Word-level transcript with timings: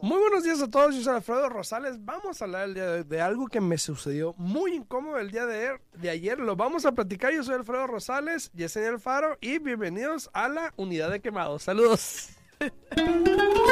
Muy 0.00 0.20
buenos 0.20 0.44
días 0.44 0.62
a 0.62 0.70
todos, 0.70 0.94
yo 0.94 1.02
soy 1.02 1.16
Alfredo 1.16 1.48
Rosales. 1.48 1.96
Vamos 2.04 2.40
a 2.40 2.44
hablar 2.44 2.68
el 2.68 2.74
día 2.74 2.86
de, 2.86 3.02
de 3.04 3.20
algo 3.20 3.48
que 3.48 3.60
me 3.60 3.78
sucedió 3.78 4.32
muy 4.38 4.74
incómodo 4.74 5.18
el 5.18 5.32
día 5.32 5.44
de, 5.44 5.56
ayer- 5.58 5.80
de 5.94 6.10
ayer. 6.10 6.38
Lo 6.38 6.54
vamos 6.54 6.86
a 6.86 6.92
platicar. 6.92 7.32
Yo 7.32 7.42
soy 7.42 7.56
Alfredo 7.56 7.86
Rosales, 7.88 8.52
Yesenia 8.52 8.90
Alfaro 8.90 9.36
y 9.40 9.58
bienvenidos 9.58 10.30
a 10.32 10.48
la 10.48 10.72
unidad 10.76 11.10
de 11.10 11.20
quemados. 11.20 11.64
Saludos. 11.64 12.28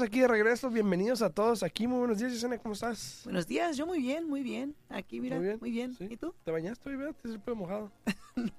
estamos 0.00 0.08
aquí 0.14 0.20
de 0.20 0.28
regreso. 0.28 0.70
Bienvenidos 0.70 1.20
a 1.20 1.28
todos 1.28 1.62
aquí. 1.62 1.86
Muy 1.86 1.98
buenos 1.98 2.18
días, 2.18 2.32
Yesenia, 2.32 2.58
¿cómo 2.58 2.72
estás? 2.72 3.20
Buenos 3.24 3.46
días, 3.46 3.76
yo 3.76 3.86
muy 3.86 4.00
bien, 4.00 4.26
muy 4.26 4.42
bien. 4.42 4.74
Aquí, 4.88 5.20
mira, 5.20 5.38
muy 5.60 5.70
bien. 5.70 5.94
sí. 5.94 6.06
¿Y 6.08 6.16
tú? 6.16 6.34
¿Te 6.42 6.50
bañaste 6.50 6.88
hoy, 6.88 6.96
verdad? 6.96 7.14
El 7.24 7.38
pelo 7.40 7.56
mojado. 7.56 7.92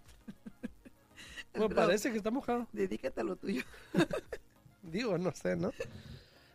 Bueno, 1.54 1.76
parece 1.76 2.12
que 2.12 2.18
está 2.18 2.32
mojado. 2.32 2.66
Dedícate 2.72 3.20
a 3.20 3.24
lo 3.26 3.36
tuyo. 3.36 3.62
Digo, 4.84 5.18
no 5.18 5.34
sé, 5.34 5.58
¿no? 5.58 5.72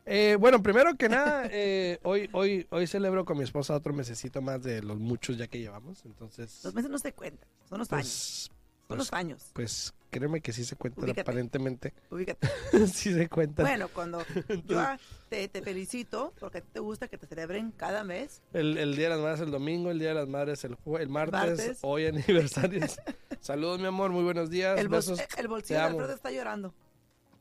Eh, 0.07 0.39
bueno, 0.41 0.63
primero 0.63 0.97
que 0.97 1.11
nada, 1.11 1.49
eh, 1.51 1.99
hoy, 2.03 2.30
hoy, 2.33 2.66
hoy 2.71 2.87
celebro 2.87 3.27
con 3.27 3.37
mi 3.37 3.45
esposa 3.45 3.75
otro 3.75 3.93
mesecito 3.93 4.41
más 4.41 4.63
de 4.63 4.82
los 4.82 4.99
muchos 4.99 5.37
ya 5.37 5.49
que 5.49 5.59
llevamos. 5.59 6.03
Entonces, 6.07 6.65
Los 6.65 6.73
meses 6.75 6.91
no 6.91 6.99
se 6.99 7.13
cuentan, 7.13 7.47
son 7.69 7.79
los 7.80 7.93
años. 7.93 8.51
pues, 8.87 8.88
Son 8.88 8.99
los 8.99 9.13
años. 9.13 9.51
pues 9.53 9.95
créeme 10.10 10.40
que 10.40 10.52
sí 10.52 10.65
se 10.65 10.76
cuentan 10.76 11.04
Ubícate. 11.04 11.21
aparentemente. 11.23 11.95
Ubícate. 12.10 12.49
sí 12.93 13.12
se 13.12 13.29
cuentan. 13.29 13.65
Bueno, 13.66 13.88
cuando 13.88 14.23
yo 14.66 14.80
te, 15.29 15.48
te 15.48 15.63
felicito 15.63 16.32
porque 16.40 16.60
te 16.63 16.80
gusta 16.80 17.09
que 17.09 17.18
te 17.18 17.26
celebren 17.26 17.71
cada 17.73 18.04
mes. 18.04 18.43
El, 18.52 18.79
el 18.79 18.96
Día 18.96 19.04
de 19.09 19.16
las 19.16 19.21
Madres 19.21 19.40
el 19.40 19.51
domingo, 19.51 19.90
el 19.90 19.98
Día 19.98 20.09
de 20.10 20.15
las 20.15 20.29
Madres 20.29 20.65
el, 20.65 20.76
el 21.01 21.09
martes, 21.09 21.32
Martes. 21.40 21.79
hoy 21.82 22.07
aniversarios. 22.07 22.98
Saludos, 23.40 23.79
mi 23.80 23.87
amor, 23.87 24.10
muy 24.10 24.24
buenos 24.24 24.51
días. 24.51 24.79
El, 24.79 24.88
bol- 24.88 24.96
Besos, 24.98 25.21
el 25.38 25.48
bolsillo 25.48 25.80
de. 25.80 25.87
Alfredo 25.87 26.13
está 26.15 26.30
llorando. 26.30 26.74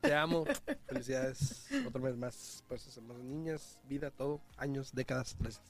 te 0.02 0.14
amo. 0.14 0.46
Felicidades. 0.88 1.68
Otro 1.88 2.02
mes 2.02 2.16
más. 2.18 2.64
Pues 2.68 2.96
hermanas 2.98 3.24
niñas, 3.24 3.80
vida, 3.88 4.12
todo, 4.12 4.42
años, 4.58 4.94
décadas. 4.94 5.36
Gracias. 5.40 5.64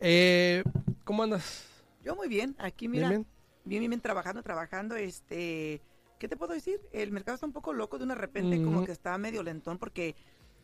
Eh, 0.00 0.62
¿Cómo 1.04 1.22
andas? 1.22 1.64
Yo 2.04 2.14
muy 2.14 2.28
bien, 2.28 2.54
aquí 2.58 2.86
¿Bien, 2.86 2.92
mira, 2.92 3.08
bien? 3.08 3.22
bien, 3.22 3.35
bien, 3.66 3.88
bien, 3.88 4.00
trabajando, 4.00 4.42
trabajando. 4.42 4.96
Este, 4.96 5.82
¿qué 6.18 6.28
te 6.28 6.36
puedo 6.36 6.54
decir? 6.54 6.80
El 6.92 7.12
mercado 7.12 7.34
está 7.34 7.46
un 7.46 7.52
poco 7.52 7.72
loco 7.72 7.98
de 7.98 8.04
una 8.04 8.14
repente, 8.14 8.62
como 8.62 8.84
que 8.84 8.92
está 8.92 9.18
medio 9.18 9.42
lentón 9.42 9.78
porque 9.78 10.16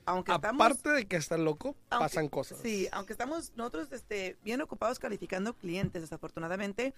aunque 0.05 0.33
estamos... 0.33 0.61
Aparte 0.61 0.89
de 0.89 1.07
que 1.07 1.17
está 1.17 1.37
loco, 1.37 1.77
Aunque- 1.91 2.05
pasan 2.05 2.29
cosas. 2.29 2.59
Sí, 2.59 2.89
aunque 2.91 3.13
estamos 3.13 3.53
nosotros 3.55 3.93
este, 3.93 4.37
bien 4.43 4.61
ocupados 4.61 4.99
calificando 4.99 5.55
clientes, 5.55 6.03
desafortunadamente, 6.03 6.93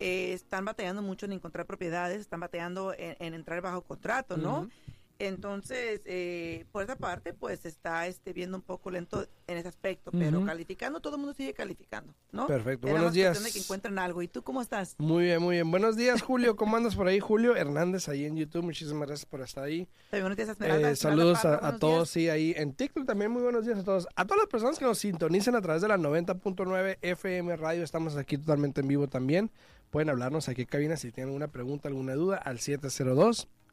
eh, 0.00 0.32
están 0.32 0.64
batallando 0.64 1.02
mucho 1.02 1.26
en 1.26 1.32
encontrar 1.32 1.66
propiedades, 1.66 2.20
están 2.20 2.40
batallando 2.40 2.94
en, 2.96 3.16
en 3.18 3.34
entrar 3.34 3.60
bajo 3.60 3.82
contrato, 3.82 4.36
¿no? 4.36 4.70
Entonces, 5.18 6.02
eh, 6.04 6.66
por 6.72 6.84
esa 6.84 6.96
parte, 6.96 7.32
pues 7.32 7.64
está 7.64 8.06
este, 8.06 8.32
viendo 8.32 8.56
un 8.58 8.62
poco 8.62 8.90
lento 8.90 9.26
en 9.46 9.56
ese 9.56 9.68
aspecto, 9.68 10.10
pero 10.10 10.44
calificando, 10.44 11.00
todo 11.00 11.14
el 11.14 11.20
mundo 11.20 11.34
sigue 11.34 11.54
calificando, 11.54 12.14
¿no? 12.32 12.46
Perfecto. 12.46 12.88
Buenos 12.88 13.12
días. 13.12 13.42
de 13.42 13.50
que 13.50 13.60
encuentren 13.60 13.98
algo. 13.98 14.20
¿Y 14.20 14.28
tú 14.28 14.42
cómo 14.42 14.60
estás? 14.60 14.94
Muy 14.98 15.24
bien, 15.24 15.40
muy 15.40 15.56
bien. 15.56 15.70
Buenos 15.70 15.96
días, 15.96 16.20
Julio. 16.20 16.56
¿Cómo 16.56 16.76
andas 16.76 16.96
por 16.96 17.06
ahí? 17.06 17.20
Julio 17.20 17.56
Hernández, 17.56 18.08
ahí 18.08 18.24
en 18.24 18.36
YouTube. 18.36 18.64
Muchísimas 18.64 19.08
gracias 19.08 19.26
por 19.26 19.40
estar 19.40 19.64
ahí. 19.64 19.88
También 20.10 20.24
buenos 20.24 20.36
días, 20.36 20.48
Esmeralda. 20.50 20.88
Eh, 20.88 20.92
Esmeralda 20.92 21.36
saludos 21.36 21.44
a, 21.44 21.78
todos, 21.78 22.10
sí, 22.10 22.28
ahí 22.28 22.52
en 22.56 22.74
TikTok 22.74 23.06
también 23.06 23.30
muy 23.30 23.42
buenos 23.42 23.64
días 23.64 23.78
a 23.78 23.84
todos. 23.84 24.06
A 24.16 24.24
todas 24.26 24.38
las 24.42 24.48
personas 24.48 24.78
que 24.78 24.84
nos 24.84 24.98
sintonicen 24.98 25.54
a 25.54 25.62
través 25.62 25.80
de 25.80 25.88
la 25.88 25.96
90.9 25.96 26.98
FM 27.00 27.56
Radio, 27.56 27.84
estamos 27.84 28.16
aquí 28.16 28.36
totalmente 28.36 28.82
en 28.82 28.88
vivo 28.88 29.08
también. 29.08 29.50
Pueden 29.90 30.10
hablarnos 30.10 30.48
aquí 30.48 30.62
en 30.62 30.68
cabina 30.68 30.96
si 30.96 31.12
tienen 31.12 31.28
alguna 31.28 31.48
pregunta, 31.48 31.88
alguna 31.88 32.14
duda 32.14 32.36
al 32.36 32.58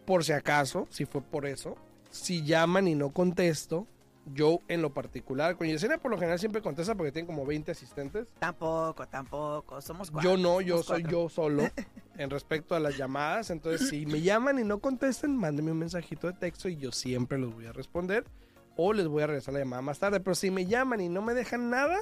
por 0.06 0.24
si 0.24 0.32
acaso, 0.32 0.86
si 0.88 1.04
fue 1.04 1.20
por 1.20 1.44
eso, 1.44 1.76
si 2.10 2.42
llaman 2.46 2.88
y 2.88 2.94
no 2.94 3.10
contesto, 3.10 3.86
yo 4.26 4.60
en 4.68 4.82
lo 4.82 4.94
particular, 4.94 5.56
con 5.56 5.66
Yesenia 5.66 5.98
por 5.98 6.10
lo 6.10 6.16
general 6.16 6.38
siempre 6.38 6.62
contesta 6.62 6.94
porque 6.94 7.10
tiene 7.12 7.26
como 7.26 7.44
20 7.44 7.72
asistentes. 7.72 8.28
Tampoco, 8.38 9.06
tampoco. 9.08 9.80
Somos 9.80 10.10
cuatro. 10.10 10.30
Yo 10.30 10.36
no, 10.36 10.60
yo 10.60 10.82
soy 10.82 11.02
cuatro. 11.02 11.22
yo 11.24 11.28
solo 11.28 11.62
en 12.18 12.30
respecto 12.30 12.74
a 12.74 12.80
las 12.80 12.96
llamadas. 12.96 13.50
Entonces, 13.50 13.88
si 13.88 14.06
me 14.06 14.20
llaman 14.20 14.58
y 14.58 14.64
no 14.64 14.78
contesten, 14.78 15.36
mándenme 15.36 15.72
un 15.72 15.78
mensajito 15.78 16.28
de 16.28 16.34
texto 16.34 16.68
y 16.68 16.76
yo 16.76 16.92
siempre 16.92 17.36
los 17.38 17.52
voy 17.52 17.66
a 17.66 17.72
responder. 17.72 18.24
O 18.76 18.92
les 18.92 19.06
voy 19.08 19.22
a 19.22 19.26
regresar 19.26 19.54
la 19.54 19.60
llamada 19.60 19.82
más 19.82 19.98
tarde. 19.98 20.20
Pero 20.20 20.34
si 20.34 20.50
me 20.50 20.66
llaman 20.66 21.00
y 21.00 21.08
no 21.08 21.20
me 21.20 21.34
dejan 21.34 21.68
nada, 21.68 22.00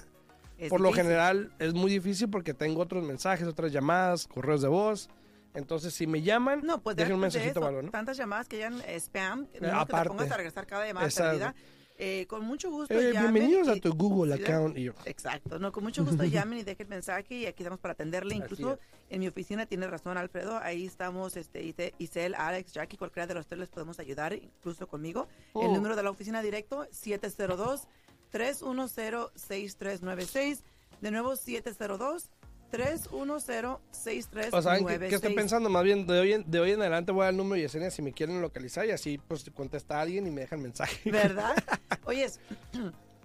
Es 0.58 0.68
por 0.68 0.80
lo 0.80 0.88
difícil. 0.88 1.04
general 1.06 1.52
es 1.58 1.74
muy 1.74 1.90
difícil 1.90 2.28
porque 2.28 2.54
tengo 2.54 2.82
otros 2.82 3.02
mensajes, 3.02 3.48
otras 3.48 3.72
llamadas, 3.72 4.26
correos 4.28 4.60
de 4.62 4.68
voz. 4.68 5.08
Entonces, 5.54 5.94
si 5.94 6.06
me 6.06 6.22
llaman, 6.22 6.60
No, 6.62 6.80
pues 6.80 6.94
dejen 6.96 7.14
un 7.14 7.22
después 7.22 7.32
de 7.32 7.40
mensajito 7.50 7.68
eso, 7.70 7.82
¿no? 7.82 7.90
tantas 7.90 8.16
llamadas 8.16 8.46
que 8.46 8.62
eh, 8.64 9.00
spam, 9.00 9.40
no 9.40 9.50
que 9.52 9.58
te 9.60 9.66
aparte. 9.70 10.08
pongas 10.10 10.30
a 10.30 10.36
regresar 10.36 10.66
cada 10.66 10.86
llamada 10.86 11.06
Exacto. 11.06 11.38
perdida. 11.40 11.54
Eh, 12.02 12.26
con 12.28 12.42
mucho 12.46 12.70
gusto 12.70 12.94
Eh, 12.94 13.12
llamen 13.12 13.34
bienvenidos 13.34 13.68
a 13.68 13.76
tu 13.78 13.92
Google 13.92 14.34
sí, 14.34 14.42
account. 14.42 14.78
Y 14.78 14.84
yo, 14.84 14.92
Exacto, 15.04 15.58
no, 15.58 15.70
con 15.70 15.84
mucho 15.84 16.02
gusto 16.02 16.24
llamen 16.24 16.58
y 16.60 16.62
dejen 16.62 16.88
mensaje 16.88 17.34
y 17.34 17.44
aquí 17.46 17.62
estamos 17.62 17.78
para 17.78 17.92
atenderle. 17.92 18.34
Incluso 18.34 18.78
en 19.10 19.20
mi 19.20 19.28
oficina 19.28 19.66
tiene 19.66 19.86
razón 19.86 20.16
Alfredo, 20.16 20.58
ahí 20.62 20.86
estamos, 20.86 21.36
este, 21.36 21.62
Ise- 21.62 21.92
Isel, 21.98 22.34
Alex, 22.36 22.72
Jackie, 22.72 22.96
cualquiera 22.96 23.26
de 23.26 23.34
los 23.34 23.46
tres 23.46 23.58
les 23.60 23.68
podemos 23.68 23.98
ayudar, 24.00 24.32
incluso 24.32 24.86
conmigo. 24.88 25.28
El 25.54 25.66
Oh. 25.68 25.74
número 25.74 25.94
de 25.94 26.02
la 26.02 26.08
oficina 26.10 26.40
directo 26.40 26.86
702 26.90 27.86
310 28.30 29.32
6396. 29.34 30.64
De 31.02 31.10
nuevo 31.10 31.36
702 31.36 32.30
310 32.70 33.78
6396. 33.90 34.54
O 34.54 34.62
saben 34.62 34.86
qué, 34.86 34.98
qué 35.08 35.14
estoy 35.14 35.34
pensando, 35.34 35.68
más 35.68 35.82
bien 35.82 36.06
de 36.06 36.20
hoy, 36.20 36.32
en, 36.32 36.50
de 36.50 36.60
hoy 36.60 36.72
en 36.72 36.80
adelante 36.80 37.12
voy 37.12 37.26
al 37.26 37.36
número 37.36 37.56
de 37.56 37.62
Yesenia 37.62 37.90
si 37.90 38.02
me 38.02 38.12
quieren 38.12 38.40
localizar 38.40 38.86
y 38.86 38.90
así 38.92 39.18
pues 39.18 39.50
contesta 39.54 40.00
alguien 40.00 40.26
y 40.26 40.30
me 40.30 40.42
dejan 40.42 40.62
mensaje. 40.62 41.10
¿Verdad? 41.10 41.54
Oyes, 42.04 42.40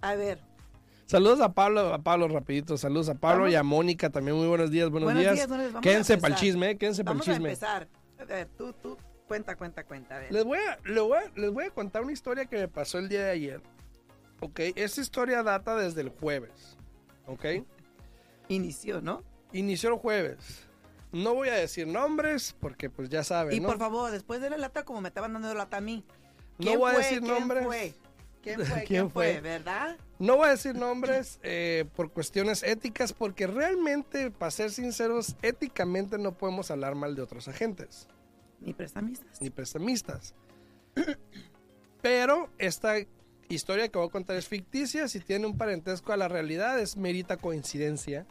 a 0.00 0.14
ver, 0.14 0.38
Saludos 1.06 1.40
a 1.40 1.52
Pablo, 1.52 1.94
a 1.94 1.98
Pablo 1.98 2.26
rapidito, 2.26 2.76
saludos 2.76 3.08
a 3.08 3.14
Pablo 3.14 3.42
Vamos. 3.42 3.52
y 3.52 3.54
a 3.54 3.62
Mónica 3.62 4.10
también, 4.10 4.36
muy 4.36 4.48
buenos 4.48 4.72
días, 4.72 4.90
buenos, 4.90 5.06
buenos 5.06 5.22
días. 5.22 5.34
días. 5.36 5.48
Vamos 5.48 5.80
quédense 5.80 6.18
para 6.18 6.34
el 6.34 6.40
chisme, 6.40 6.70
eh, 6.70 6.78
quédense 6.78 7.04
para 7.04 7.12
el 7.12 7.18
Vamos 7.18 7.28
a 7.28 7.32
chisme. 7.32 7.48
empezar. 7.50 7.88
A 8.18 8.24
ver, 8.24 8.48
tú, 8.58 8.72
tú, 8.72 8.98
cuenta, 9.28 9.54
cuenta, 9.54 9.84
cuenta. 9.84 10.16
A 10.16 10.18
ver. 10.18 10.32
Les 10.32 10.44
voy, 10.44 10.58
a, 10.58 10.76
les, 10.84 11.00
voy 11.00 11.16
a, 11.18 11.30
les 11.38 11.52
voy 11.52 11.64
a 11.64 11.70
contar 11.70 12.02
una 12.02 12.10
historia 12.10 12.46
que 12.46 12.56
me 12.56 12.66
pasó 12.66 12.98
el 12.98 13.08
día 13.08 13.24
de 13.24 13.30
ayer. 13.30 13.60
Ok, 14.40 14.58
esta 14.74 15.00
historia 15.00 15.44
data 15.44 15.76
desde 15.76 16.00
el 16.00 16.08
jueves. 16.08 16.76
Ok, 17.28 17.44
Inició, 18.48 19.00
¿no? 19.00 19.22
Inició 19.52 19.90
el 19.90 19.96
jueves. 19.98 20.64
No 21.12 21.34
voy 21.34 21.48
a 21.48 21.54
decir 21.54 21.86
nombres 21.86 22.54
porque 22.60 22.90
pues 22.90 23.08
ya 23.08 23.24
saben, 23.24 23.54
Y 23.56 23.60
¿no? 23.60 23.68
por 23.68 23.78
favor, 23.78 24.10
después 24.10 24.40
de 24.40 24.50
la 24.50 24.56
lata, 24.58 24.84
como 24.84 25.00
me 25.00 25.08
estaban 25.08 25.32
dando 25.32 25.54
lata 25.54 25.78
a 25.78 25.80
mí. 25.80 26.04
No 26.58 26.66
¿quién 26.66 26.78
voy 26.78 26.94
a 26.94 26.98
decir 26.98 27.20
¿Quién 27.20 27.32
nombres. 27.32 27.64
Fue? 27.64 27.94
¿Quién 28.42 28.56
fue? 28.64 28.66
¿Quién 28.74 28.86
¿Quién 28.86 29.10
fue? 29.10 29.32
fue? 29.32 29.40
¿Verdad? 29.40 29.96
No 30.18 30.36
voy 30.36 30.48
a 30.48 30.50
decir 30.50 30.74
nombres 30.74 31.38
eh, 31.42 31.84
por 31.94 32.10
cuestiones 32.10 32.62
éticas, 32.62 33.12
porque 33.12 33.46
realmente, 33.46 34.30
para 34.30 34.50
ser 34.50 34.70
sinceros, 34.70 35.36
éticamente 35.42 36.18
no 36.18 36.32
podemos 36.32 36.70
hablar 36.70 36.94
mal 36.94 37.14
de 37.14 37.22
otros 37.22 37.48
agentes, 37.48 38.08
Ni 38.60 38.72
prestamistas. 38.74 39.40
ni 39.40 39.50
prestamistas. 39.50 40.34
Pero 42.02 42.50
esta, 42.58 42.94
historia 43.48 43.88
que 43.88 43.98
voy 43.98 44.08
a 44.08 44.10
contar 44.10 44.36
es 44.36 44.48
ficticia, 44.48 45.08
si 45.08 45.20
tiene 45.20 45.46
un 45.46 45.56
parentesco 45.56 46.12
a 46.12 46.16
la 46.16 46.28
realidad 46.28 46.78
es 46.80 46.96
merita 46.96 47.36
coincidencia. 47.36 48.26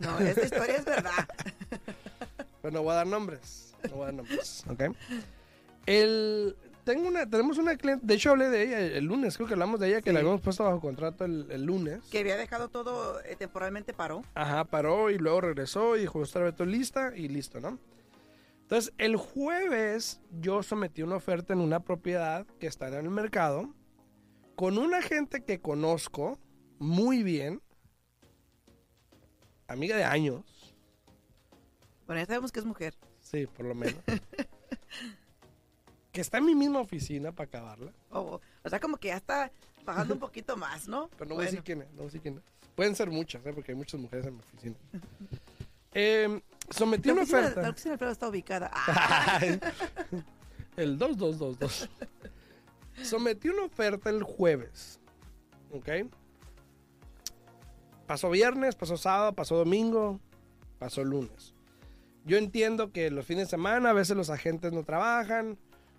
No, 0.00 0.18
esta 0.18 0.44
historia 0.44 0.76
es 0.76 0.84
verdad. 0.84 1.28
Pero 2.62 2.72
no 2.72 2.82
voy 2.82 2.92
a 2.92 2.96
dar 2.96 3.06
nombres. 3.06 3.74
No 3.88 3.96
voy 3.96 4.02
a 4.02 4.06
dar 4.06 4.14
nombres. 4.14 4.64
¿Ok? 4.68 4.82
El, 5.86 6.56
tengo 6.84 7.08
una, 7.08 7.28
tenemos 7.28 7.58
una 7.58 7.76
cliente, 7.76 8.06
de 8.06 8.14
hecho 8.14 8.30
hablé 8.30 8.48
de 8.48 8.62
ella 8.62 8.80
el, 8.80 9.04
lunes, 9.04 9.36
creo 9.36 9.46
que 9.46 9.54
hablamos 9.54 9.80
de 9.80 9.88
ella, 9.88 10.02
que 10.02 10.10
Sí. 10.10 10.14
la 10.14 10.20
habíamos 10.20 10.40
puesto 10.40 10.64
bajo 10.64 10.80
contrato 10.80 11.24
el, 11.24 11.46
el 11.50 11.64
lunes. 11.64 12.02
Que 12.10 12.18
había 12.20 12.36
dejado 12.36 12.68
todo, 12.68 13.20
eh, 13.24 13.36
temporalmente 13.36 13.92
paró. 13.92 14.22
Ajá, 14.34 14.64
paró 14.64 15.10
y 15.10 15.18
luego 15.18 15.40
regresó 15.40 15.96
y 15.96 16.00
dijo, 16.00 16.22
estar 16.22 16.52
todo 16.52 16.66
lista 16.66 17.12
y 17.16 17.28
listo, 17.28 17.60
¿no? 17.60 17.78
Entonces, 18.62 18.92
el 18.98 19.16
jueves 19.16 20.20
yo 20.40 20.62
sometí 20.62 21.02
una 21.02 21.16
oferta 21.16 21.52
en 21.52 21.60
una 21.60 21.80
propiedad 21.80 22.46
que 22.60 22.68
está 22.68 22.86
en 22.88 22.94
el 22.94 23.10
mercado 23.10 23.74
con 24.54 24.78
una 24.78 25.02
gente 25.02 25.42
que 25.44 25.60
conozco 25.60 26.38
muy 26.78 27.22
bien, 27.22 27.62
amiga 29.72 29.96
de 29.96 30.04
años, 30.04 30.42
Bueno, 32.06 32.20
ya 32.22 32.26
sabemos 32.26 32.52
que 32.52 32.60
es 32.60 32.66
mujer. 32.66 32.94
sí, 33.20 33.46
por 33.46 33.66
lo 33.66 33.74
menos, 33.74 34.00
que 36.12 36.20
está 36.20 36.38
en 36.38 36.46
mi 36.46 36.54
misma 36.54 36.80
oficina 36.80 37.32
para 37.32 37.46
acabarla, 37.48 37.92
O, 38.10 38.40
o 38.64 38.68
sea, 38.68 38.80
como 38.80 38.96
que 38.96 39.08
ya 39.08 39.16
está 39.16 39.50
bajando 39.84 40.14
un 40.14 40.20
poquito 40.20 40.56
más, 40.56 40.88
¿no? 40.88 41.08
pero 41.16 41.28
no 41.28 41.34
voy 41.36 41.44
a 41.44 41.46
decir 41.46 41.62
quién 41.62 41.82
es, 41.82 41.88
no 41.90 41.96
voy 41.98 42.02
a 42.02 42.06
decir 42.06 42.20
quién 42.20 42.38
es. 42.38 42.42
Pueden 42.74 42.96
ser 42.96 43.10
muchas, 43.10 43.44
¿eh? 43.46 43.52
porque 43.52 43.72
hay 43.72 43.78
muchas 43.78 44.00
mujeres 44.00 44.26
en 44.26 44.34
mi 44.36 44.40
oficina. 44.40 44.76
Eh, 45.92 46.40
sometí 46.70 47.08
La 47.08 47.12
una 47.14 47.22
oficina, 47.22 47.40
oferta. 47.40 47.62
la 47.62 47.70
oficina 47.70 47.90
de 47.90 47.94
Alfredo 47.94 48.12
está 48.12 48.28
ubicada. 48.28 48.70
Ah, 48.86 49.40
el 50.76 50.98
2222. 50.98 51.88
Sometí 53.02 53.48
una 53.48 53.64
oferta 53.64 54.08
el 54.10 54.22
jueves. 54.22 55.00
¿Ok? 55.72 55.88
Pasó 58.10 58.28
viernes, 58.28 58.74
pasó 58.74 58.96
sábado, 58.96 59.34
pasó 59.36 59.56
domingo, 59.56 60.18
pasó 60.80 61.04
lunes. 61.04 61.54
Yo 62.24 62.38
entiendo 62.38 62.90
que 62.90 63.08
los 63.08 63.24
fines 63.24 63.46
de 63.46 63.50
semana 63.50 63.90
a 63.90 63.92
veces 63.92 64.16
los 64.16 64.30
agentes 64.30 64.72
no 64.72 64.82
trabajan 64.82 65.56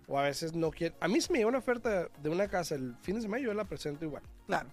o 0.08 0.18
a 0.18 0.24
veces 0.24 0.54
no 0.54 0.72
quieren. 0.72 0.94
A 1.00 1.08
mí 1.08 1.22
si 1.22 1.32
me 1.32 1.38
llega 1.38 1.48
una 1.48 1.56
oferta 1.60 2.08
de 2.22 2.28
una 2.28 2.48
casa 2.48 2.74
el 2.74 2.94
fin 3.00 3.14
de 3.14 3.22
semana, 3.22 3.42
yo 3.42 3.54
la 3.54 3.64
presento 3.64 4.04
igual. 4.04 4.22
claro. 4.46 4.68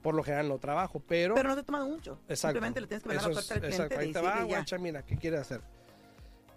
Por 0.00 0.14
lo 0.14 0.22
general 0.22 0.48
no 0.48 0.58
trabajo, 0.58 1.02
pero. 1.08 1.34
Pero 1.34 1.48
no 1.48 1.56
te 1.56 1.64
toman 1.64 1.90
mucho. 1.90 2.20
Exacto. 2.28 2.54
Simplemente 2.60 2.80
le 2.80 2.86
tienes 2.86 3.02
que 3.02 3.08
mandar 3.08 3.24
la 3.24 3.30
oferta 3.40 3.54
al 3.54 3.60
cliente 3.62 3.82
exacto. 3.82 3.98
Ahí 3.98 4.12
te 4.12 4.20
va, 4.20 4.42
guacha, 4.44 4.78
mira, 4.78 5.02
¿qué 5.04 5.16
quieres 5.16 5.40
hacer? 5.40 5.62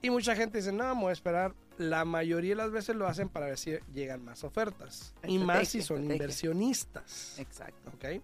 Y 0.03 0.11
mucha 0.11 0.35
gente 0.35 0.59
dice, 0.59 0.71
no, 0.71 0.93
me 0.93 1.01
voy 1.01 1.09
a 1.09 1.13
esperar. 1.13 1.55
La 1.79 2.05
mayoría 2.05 2.51
de 2.51 2.57
las 2.57 2.69
veces 2.69 2.95
lo 2.95 3.07
hacen 3.07 3.29
para 3.29 3.47
ver 3.47 3.57
si 3.57 3.79
llegan 3.95 4.23
más 4.23 4.43
ofertas. 4.43 5.15
y 5.23 5.39
más 5.39 5.69
si 5.69 5.81
son 5.81 5.97
estrategia. 5.97 6.13
inversionistas. 6.13 7.39
Exacto. 7.39 7.89
¿Ok? 7.95 8.21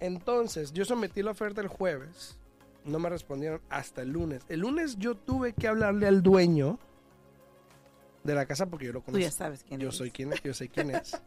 Entonces, 0.00 0.72
yo 0.72 0.84
sometí 0.84 1.22
la 1.22 1.32
oferta 1.32 1.60
el 1.60 1.68
jueves. 1.68 2.36
No 2.84 2.98
me 2.98 3.08
respondieron 3.08 3.60
hasta 3.68 4.02
el 4.02 4.10
lunes. 4.10 4.42
El 4.48 4.60
lunes 4.60 4.96
yo 4.98 5.14
tuve 5.16 5.52
que 5.52 5.68
hablarle 5.68 6.06
al 6.06 6.22
dueño 6.22 6.78
de 8.24 8.34
la 8.34 8.46
casa 8.46 8.66
porque 8.66 8.86
yo 8.86 8.92
lo 8.92 9.00
Tú 9.00 9.12
ya 9.12 9.12
conozco. 9.18 9.36
sabes 9.38 9.64
quién 9.64 9.80
Yo 9.80 9.88
es. 9.90 9.96
soy 9.96 10.10
quién 10.10 10.32
es, 10.32 10.42
yo 10.42 10.54
sé 10.54 10.68
quién 10.68 10.90
es. 10.90 11.20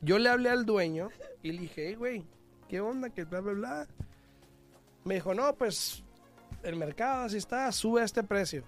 Yo 0.00 0.18
le 0.18 0.28
hablé 0.30 0.48
al 0.48 0.64
dueño 0.64 1.10
y 1.42 1.52
le 1.52 1.60
dije, 1.62 1.88
hey, 1.88 1.94
güey, 1.94 2.24
¿qué 2.68 2.80
onda? 2.80 3.10
Que 3.10 3.24
bla, 3.24 3.40
bla, 3.40 3.52
bla. 3.52 3.86
Me 5.04 5.14
dijo, 5.14 5.34
no, 5.34 5.54
pues 5.54 6.02
el 6.62 6.76
mercado 6.76 7.24
así 7.24 7.36
está, 7.36 7.70
sube 7.72 8.00
a 8.02 8.04
este 8.04 8.22
precio. 8.22 8.64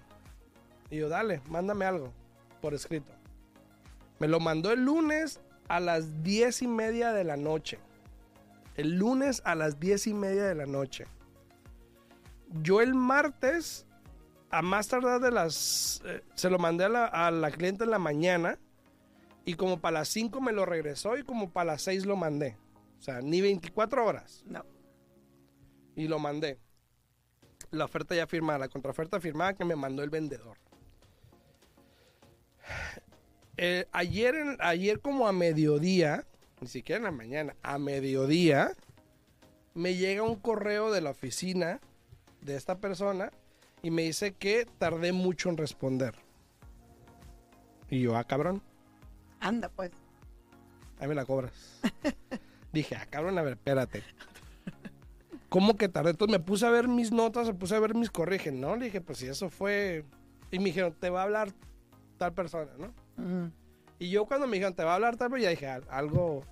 Y 0.91 0.97
yo, 0.97 1.09
dale, 1.09 1.41
mándame 1.49 1.85
algo 1.85 2.13
por 2.61 2.73
escrito. 2.73 3.11
Me 4.19 4.27
lo 4.27 4.39
mandó 4.39 4.71
el 4.71 4.85
lunes 4.85 5.39
a 5.67 5.79
las 5.79 6.21
diez 6.23 6.61
y 6.61 6.67
media 6.67 7.11
de 7.13 7.23
la 7.23 7.35
noche. 7.37 7.79
El 8.75 8.97
lunes 8.97 9.41
a 9.45 9.55
las 9.55 9.79
diez 9.79 10.07
y 10.07 10.13
media 10.13 10.45
de 10.45 10.55
la 10.55 10.65
noche. 10.65 11.05
Yo 12.61 12.81
el 12.81 12.93
martes, 12.93 13.85
a 14.49 14.61
más 14.61 14.87
tardar 14.87 15.21
de 15.21 15.31
las... 15.31 16.01
eh, 16.05 16.23
se 16.35 16.49
lo 16.49 16.59
mandé 16.59 16.85
a 16.85 16.89
la, 16.89 17.05
a 17.05 17.31
la 17.31 17.51
cliente 17.51 17.83
en 17.83 17.91
la 17.91 17.99
mañana. 17.99 18.59
Y 19.45 19.55
como 19.55 19.79
para 19.79 19.99
las 19.99 20.09
5 20.09 20.39
me 20.39 20.53
lo 20.53 20.65
regresó 20.65 21.17
y 21.17 21.23
como 21.23 21.51
para 21.51 21.73
las 21.73 21.81
6 21.81 22.05
lo 22.05 22.15
mandé. 22.15 22.57
O 22.99 23.01
sea, 23.01 23.21
ni 23.21 23.41
24 23.41 24.05
horas. 24.05 24.43
No. 24.45 24.65
Y 25.95 26.07
lo 26.07 26.19
mandé. 26.19 26.59
La 27.71 27.85
oferta 27.85 28.15
ya 28.15 28.27
firmada, 28.27 28.59
la 28.59 28.69
contraoferta 28.69 29.19
firmada 29.19 29.55
que 29.55 29.65
me 29.65 29.75
mandó 29.75 30.03
el 30.03 30.09
vendedor. 30.09 30.57
Eh, 33.57 33.87
ayer, 33.91 34.57
ayer 34.59 34.99
como 34.99 35.27
a 35.27 35.33
mediodía, 35.33 36.25
ni 36.63 36.69
siquiera 36.69 36.97
en 36.97 37.03
la 37.03 37.11
mañana, 37.11 37.55
a 37.61 37.77
mediodía, 37.77 38.71
me 39.73 39.95
llega 39.95 40.23
un 40.23 40.35
correo 40.35 40.91
de 40.91 41.01
la 41.01 41.11
oficina 41.11 41.79
de 42.41 42.55
esta 42.55 42.77
persona 42.79 43.31
y 43.81 43.91
me 43.91 44.03
dice 44.03 44.33
que 44.33 44.65
tardé 44.77 45.11
mucho 45.13 45.49
en 45.49 45.57
responder. 45.57 46.15
Y 47.89 48.01
yo, 48.01 48.15
ah, 48.17 48.23
cabrón. 48.23 48.61
Anda, 49.39 49.69
pues. 49.69 49.91
Ahí 50.99 51.07
me 51.07 51.15
la 51.15 51.25
cobras. 51.25 51.53
Dije, 52.73 52.95
ah, 52.95 53.05
cabrón, 53.09 53.37
a 53.37 53.41
ver, 53.41 53.53
espérate. 53.53 54.03
¿Cómo 55.49 55.75
que 55.77 55.87
tardé? 55.89 56.11
Entonces 56.11 56.31
me 56.39 56.43
puse 56.43 56.65
a 56.65 56.69
ver 56.71 56.87
mis 56.87 57.11
notas, 57.11 57.47
me 57.47 57.53
puse 57.53 57.75
a 57.75 57.79
ver 57.79 57.93
mis 57.93 58.09
corrigen, 58.09 58.59
¿no? 58.59 58.75
Le 58.75 58.85
dije, 58.85 59.01
pues 59.01 59.19
si 59.19 59.27
eso 59.27 59.49
fue... 59.49 60.03
Y 60.49 60.57
me 60.59 60.65
dijeron, 60.65 60.95
te 60.99 61.09
va 61.09 61.21
a 61.21 61.23
hablar 61.23 61.51
tal 62.17 62.33
persona, 62.33 62.71
¿no? 62.77 63.51
Y 63.99 64.09
yo 64.09 64.25
cuando 64.25 64.47
me 64.47 64.53
dijeron, 64.57 64.73
te 64.75 64.83
va 64.83 64.93
a 64.93 64.95
hablar 64.95 65.15
tal 65.17 65.29
persona, 65.29 65.43
ya 65.43 65.49
dije, 65.51 65.67
"Al- 65.67 65.85
algo, 65.89 66.43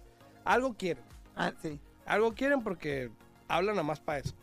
algo 0.46 0.74
quieren. 0.74 1.04
Ah, 1.36 1.54
sí. 1.62 1.80
Algo 2.06 2.34
quieren 2.34 2.64
porque 2.64 3.12
hablan 3.48 3.76
nada 3.76 3.88
más 3.88 4.00
para 4.00 4.20
eso. 4.20 4.36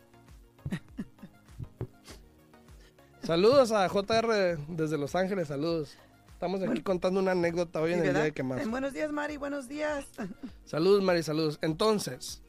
saludos 3.23 3.71
a 3.71 3.87
JR 3.89 4.57
desde 4.67 4.97
Los 4.97 5.15
Ángeles, 5.15 5.47
saludos. 5.47 5.97
Estamos 6.39 6.61
aquí 6.61 6.81
contando 6.81 7.19
una 7.19 7.31
anécdota 7.31 7.81
hoy 7.81 7.91
en 7.91 7.99
el 7.99 8.13
día 8.13 8.23
de 8.23 8.31
quemados. 8.31 8.65
Buenos 8.69 8.93
días, 8.93 9.11
Mari. 9.11 9.35
Buenos 9.35 9.67
días. 9.67 10.05
Saludos, 10.65 11.03
Mari, 11.03 11.21
saludos. 11.21 11.59
Entonces, 11.61 12.41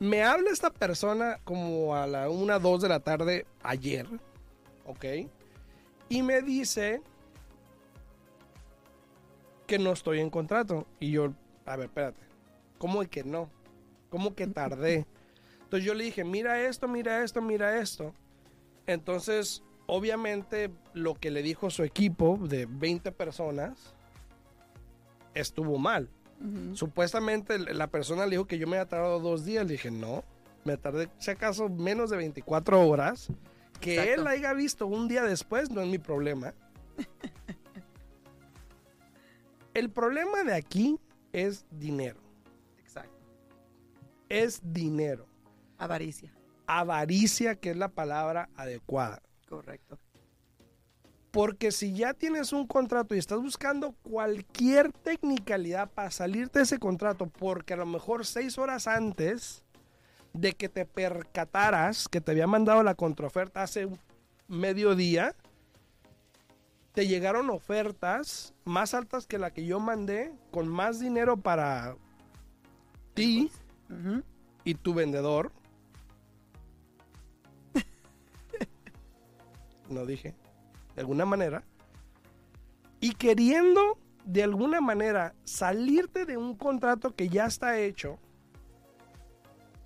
me 0.00 0.24
habla 0.24 0.50
esta 0.50 0.70
persona 0.70 1.38
como 1.44 1.94
a 1.94 2.08
la 2.08 2.28
1, 2.28 2.58
2 2.58 2.82
de 2.82 2.88
la 2.88 2.98
tarde 2.98 3.46
ayer, 3.62 4.08
¿ok? 4.86 5.04
Y 6.08 6.22
me 6.22 6.42
dice 6.42 7.00
que 9.68 9.78
no 9.78 9.92
estoy 9.92 10.18
en 10.18 10.28
contrato. 10.28 10.84
Y 10.98 11.12
yo, 11.12 11.32
a 11.64 11.76
ver, 11.76 11.86
espérate, 11.86 12.18
¿cómo 12.78 13.02
que 13.08 13.24
no? 13.24 13.50
¿Cómo 14.10 14.34
que 14.34 14.46
tardé? 14.46 15.06
Entonces 15.64 15.84
yo 15.84 15.94
le 15.94 16.04
dije, 16.04 16.24
mira 16.24 16.60
esto, 16.62 16.88
mira 16.88 17.24
esto, 17.24 17.42
mira 17.42 17.80
esto. 17.80 18.14
Entonces, 18.86 19.62
obviamente, 19.86 20.70
lo 20.94 21.14
que 21.14 21.30
le 21.30 21.42
dijo 21.42 21.70
su 21.70 21.82
equipo 21.82 22.38
de 22.40 22.66
20 22.66 23.10
personas 23.12 23.94
estuvo 25.34 25.78
mal. 25.78 26.08
Supuestamente 26.74 27.58
la 27.58 27.86
persona 27.86 28.26
le 28.26 28.32
dijo 28.32 28.46
que 28.46 28.58
yo 28.58 28.66
me 28.66 28.76
había 28.76 28.88
tardado 28.88 29.20
dos 29.20 29.46
días. 29.46 29.66
Le 29.66 29.72
dije, 29.72 29.90
no, 29.90 30.22
me 30.64 30.76
tardé, 30.76 31.08
si 31.18 31.30
acaso, 31.30 31.68
menos 31.68 32.10
de 32.10 32.18
24 32.18 32.86
horas. 32.86 33.28
Que 33.80 33.94
Exacto. 33.94 34.20
él 34.20 34.26
haya 34.26 34.52
visto 34.52 34.86
un 34.86 35.08
día 35.08 35.22
después 35.22 35.70
no 35.70 35.80
es 35.80 35.88
mi 35.88 35.98
problema. 35.98 36.54
El 39.74 39.90
problema 39.90 40.42
de 40.42 40.54
aquí 40.54 40.98
es 41.32 41.66
dinero. 41.70 42.20
Es 44.28 44.60
dinero. 44.62 45.26
Avaricia. 45.78 46.32
Avaricia, 46.66 47.56
que 47.56 47.70
es 47.70 47.76
la 47.76 47.88
palabra 47.88 48.48
adecuada. 48.56 49.22
Correcto. 49.48 49.98
Porque 51.30 51.70
si 51.70 51.92
ya 51.92 52.14
tienes 52.14 52.52
un 52.52 52.66
contrato 52.66 53.14
y 53.14 53.18
estás 53.18 53.40
buscando 53.40 53.92
cualquier 54.02 54.90
tecnicalidad 54.90 55.90
para 55.90 56.10
salirte 56.10 56.60
de 56.60 56.64
ese 56.64 56.78
contrato, 56.78 57.26
porque 57.26 57.74
a 57.74 57.76
lo 57.76 57.86
mejor 57.86 58.24
seis 58.24 58.56
horas 58.58 58.86
antes 58.86 59.62
de 60.32 60.54
que 60.54 60.68
te 60.68 60.86
percataras 60.86 62.08
que 62.08 62.20
te 62.20 62.32
había 62.32 62.46
mandado 62.46 62.82
la 62.82 62.94
contraoferta 62.94 63.62
hace 63.62 63.88
mediodía, 64.48 65.34
te 66.92 67.06
llegaron 67.06 67.50
ofertas 67.50 68.54
más 68.64 68.94
altas 68.94 69.26
que 69.26 69.38
la 69.38 69.52
que 69.52 69.66
yo 69.66 69.78
mandé, 69.78 70.32
con 70.50 70.68
más 70.68 70.98
dinero 70.98 71.36
para 71.36 71.96
ti 73.12 73.50
Y 74.64 74.74
tu 74.74 74.94
vendedor. 74.94 75.52
No 79.88 80.04
dije. 80.04 80.34
De 80.94 81.00
alguna 81.00 81.24
manera. 81.24 81.62
Y 83.00 83.12
queriendo, 83.12 83.98
de 84.24 84.42
alguna 84.42 84.80
manera, 84.80 85.34
salirte 85.44 86.24
de 86.24 86.36
un 86.36 86.56
contrato 86.56 87.14
que 87.14 87.28
ya 87.28 87.46
está 87.46 87.78
hecho. 87.78 88.18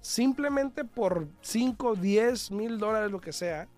Simplemente 0.00 0.84
por 0.84 1.28
5, 1.42 1.96
10 1.96 2.50
mil 2.52 2.78
dólares, 2.78 3.10
lo 3.10 3.20
que 3.20 3.32
sea. 3.32 3.68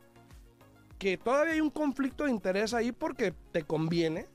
Que 0.98 1.16
todavía 1.16 1.54
hay 1.54 1.60
un 1.60 1.70
conflicto 1.70 2.24
de 2.24 2.30
interés 2.30 2.74
ahí 2.74 2.92
porque 2.92 3.34
te 3.50 3.64
conviene. 3.64 4.28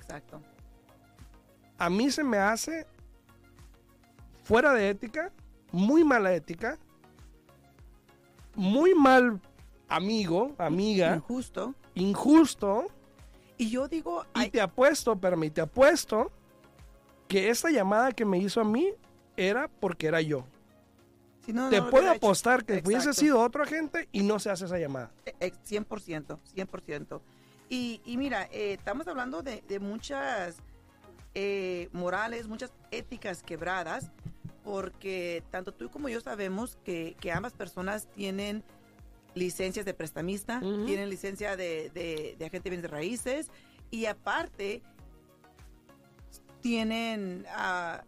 Exacto. 0.00 0.40
A 1.78 1.90
mí 1.90 2.10
se 2.10 2.22
me 2.22 2.38
hace 2.38 2.86
fuera 4.42 4.72
de 4.74 4.88
ética, 4.90 5.32
muy 5.72 6.04
mala 6.04 6.32
ética, 6.34 6.78
muy 8.54 8.94
mal 8.94 9.40
amigo, 9.88 10.54
amiga, 10.58 11.16
Injusto. 11.16 11.74
injusto. 11.94 12.86
Y 13.56 13.70
yo 13.70 13.88
digo, 13.88 14.24
Y 14.34 14.40
ay, 14.40 14.50
te 14.50 14.60
apuesto, 14.60 15.16
permite, 15.16 15.56
te 15.56 15.60
apuesto 15.60 16.30
que 17.28 17.50
esta 17.50 17.70
llamada 17.70 18.12
que 18.12 18.24
me 18.24 18.38
hizo 18.38 18.60
a 18.60 18.64
mí 18.64 18.88
era 19.36 19.68
porque 19.68 20.06
era 20.06 20.20
yo. 20.20 20.44
si 21.44 21.52
no, 21.52 21.64
no 21.64 21.70
te 21.70 21.78
lo 21.78 21.90
puedo 21.90 22.06
hecho. 22.06 22.16
apostar 22.16 22.64
que 22.64 22.74
hubiese 22.74 23.08
Exacto. 23.10 23.20
sido 23.20 23.40
otro 23.40 23.62
agente 23.62 24.08
y 24.12 24.22
no 24.22 24.38
se 24.38 24.50
hace 24.50 24.64
esa 24.64 24.78
llamada. 24.78 25.10
Eh, 25.26 25.34
eh, 25.40 25.52
100%, 25.68 26.38
100%. 26.56 27.20
Y, 27.68 28.00
y 28.04 28.16
mira, 28.16 28.44
eh, 28.50 28.72
estamos 28.78 29.06
hablando 29.06 29.42
de, 29.42 29.62
de 29.68 29.78
muchas 29.78 30.56
eh, 31.34 31.88
morales, 31.92 32.48
muchas 32.48 32.72
éticas 32.90 33.42
quebradas, 33.42 34.10
porque 34.70 35.42
tanto 35.50 35.72
tú 35.74 35.90
como 35.90 36.08
yo 36.08 36.20
sabemos 36.20 36.78
que, 36.84 37.16
que 37.20 37.32
ambas 37.32 37.52
personas 37.54 38.06
tienen 38.14 38.62
licencias 39.34 39.84
de 39.84 39.94
prestamista, 39.94 40.60
tienen 40.60 41.10
licencia 41.10 41.56
de, 41.56 41.90
de, 41.90 42.36
de 42.38 42.44
agente 42.44 42.64
de 42.64 42.70
bienes 42.70 42.82
de 42.82 42.88
raíces 42.88 43.50
y 43.90 44.06
aparte 44.06 44.82
tienen... 46.60 47.44
ah, 47.50 48.04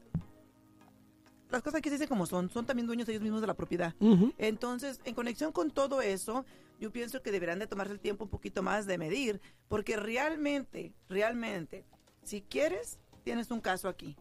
las 1.51 1.63
cosas 1.63 1.83
que 1.83 1.89
se 1.91 1.97
dicen 1.97 2.09
como 2.09 2.27
son, 2.27 2.49
son 2.49 2.65
también 2.65 2.87
dueños 2.87 3.09
ellos 3.09 3.23
mismos 3.23 3.41
de 3.41 3.49
la 3.49 3.55
propiedad. 3.55 3.95
Entonces, 4.39 5.01
en 5.05 5.15
conexión 5.15 5.51
con 5.51 5.71
todo 5.71 6.01
eso, 6.01 6.47
yo 6.81 6.93
pienso 6.93 7.23
que 7.23 7.33
deberán 7.33 7.59
de 7.59 7.67
tomarse 7.67 7.93
el 7.93 8.01
tiempo 8.01 8.25
un 8.25 8.31
poquito 8.31 8.63
más 8.63 8.87
de 8.87 8.99
medir, 8.99 9.41
porque 9.69 9.97
realmente, 9.97 10.95
realmente, 11.09 11.85
si 12.23 12.41
quieres, 12.41 13.01
tienes 13.25 13.51
un 13.51 13.61
caso 13.61 13.89
aquí. 13.89 14.17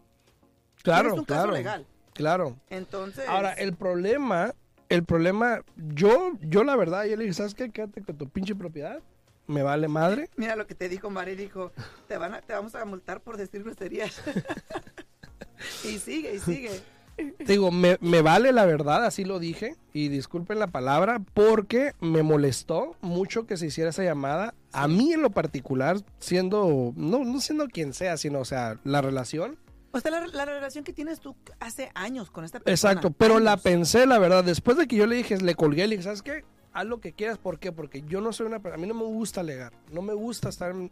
Claro, 0.82 1.10
tienes 1.10 1.20
un 1.20 1.24
caso 1.24 1.50
legal. 1.52 1.86
Claro. 2.14 2.56
Entonces, 2.70 3.24
Ahora, 3.28 3.52
el 3.52 3.74
problema, 3.74 4.54
el 4.88 5.04
problema, 5.04 5.62
yo, 5.76 6.32
yo 6.40 6.64
la 6.64 6.76
verdad, 6.76 7.04
yo 7.04 7.16
le 7.16 7.24
dije, 7.24 7.34
¿sabes 7.34 7.54
qué? 7.54 7.70
Quédate 7.70 8.02
con 8.02 8.16
tu 8.18 8.28
pinche 8.28 8.54
propiedad. 8.54 9.00
Me 9.46 9.62
vale 9.62 9.88
madre. 9.88 10.28
mira 10.36 10.54
lo 10.56 10.66
que 10.66 10.74
te 10.74 10.88
dijo 10.88 11.10
Mari, 11.10 11.34
dijo, 11.34 11.72
te, 12.08 12.16
van 12.16 12.34
a- 12.34 12.40
te 12.42 12.52
vamos 12.52 12.74
a 12.74 12.84
multar 12.84 13.20
por 13.20 13.36
decir 13.36 13.64
groserías. 13.64 14.22
y 15.84 15.98
sigue, 15.98 16.34
y 16.34 16.38
sigue. 16.38 16.70
Te 17.16 17.44
Digo, 17.44 17.70
me, 17.70 17.98
me 18.00 18.22
vale 18.22 18.52
la 18.52 18.64
verdad, 18.64 19.04
así 19.04 19.24
lo 19.24 19.38
dije. 19.38 19.76
Y 19.92 20.08
disculpen 20.08 20.58
la 20.58 20.68
palabra, 20.68 21.20
porque 21.34 21.92
me 22.00 22.22
molestó 22.22 22.96
mucho 23.00 23.46
que 23.46 23.56
se 23.56 23.66
hiciera 23.66 23.90
esa 23.90 24.02
llamada. 24.02 24.54
A 24.72 24.88
mí 24.88 25.12
en 25.12 25.20
lo 25.22 25.30
particular, 25.30 25.98
siendo, 26.18 26.92
no, 26.96 27.24
no 27.24 27.40
siendo 27.40 27.68
quien 27.68 27.92
sea, 27.92 28.16
sino, 28.16 28.40
o 28.40 28.44
sea, 28.44 28.78
la 28.84 29.02
relación. 29.02 29.58
O 29.92 30.00
sea, 30.00 30.10
la, 30.10 30.26
la 30.26 30.44
relación 30.44 30.84
que 30.84 30.92
tienes 30.92 31.20
tú 31.20 31.36
hace 31.60 31.90
años 31.94 32.30
con 32.30 32.44
esta 32.44 32.60
persona. 32.60 32.92
Exacto, 32.92 33.10
pero 33.12 33.38
la 33.40 33.56
pensé, 33.56 34.06
la 34.06 34.18
verdad, 34.18 34.42
después 34.42 34.76
de 34.76 34.86
que 34.86 34.96
yo 34.96 35.06
le 35.06 35.16
dije, 35.16 35.36
le 35.38 35.54
colgué, 35.54 35.86
le 35.86 35.96
dije, 35.96 36.04
¿sabes 36.04 36.22
qué? 36.22 36.44
Haz 36.72 36.86
lo 36.86 37.00
que 37.00 37.12
quieras, 37.12 37.36
¿por 37.38 37.58
qué? 37.58 37.72
Porque 37.72 38.02
yo 38.08 38.20
no 38.22 38.32
soy 38.32 38.46
una 38.46 38.58
persona, 38.60 38.76
a 38.76 38.80
mí 38.80 38.86
no 38.86 38.94
me 38.94 39.04
gusta 39.04 39.40
alegar, 39.40 39.72
no 39.92 40.00
me 40.02 40.14
gusta 40.14 40.48
estar... 40.48 40.70
en- 40.70 40.90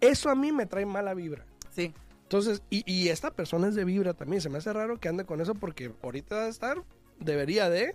Eso 0.00 0.30
a 0.30 0.34
mí 0.34 0.50
me 0.52 0.64
trae 0.64 0.86
mala 0.86 1.12
vibra. 1.12 1.44
Sí, 1.70 1.92
Entonces, 2.22 2.62
y, 2.70 2.82
y 2.90 3.08
esta 3.10 3.30
persona 3.30 3.68
es 3.68 3.74
de 3.74 3.84
vibra 3.84 4.14
también, 4.14 4.40
se 4.40 4.48
me 4.48 4.56
hace 4.58 4.72
raro 4.72 4.98
que 4.98 5.08
ande 5.08 5.24
con 5.26 5.40
eso 5.42 5.54
porque 5.54 5.92
ahorita 6.02 6.36
va 6.36 6.44
a 6.44 6.48
estar, 6.48 6.82
debería 7.18 7.68
de... 7.68 7.94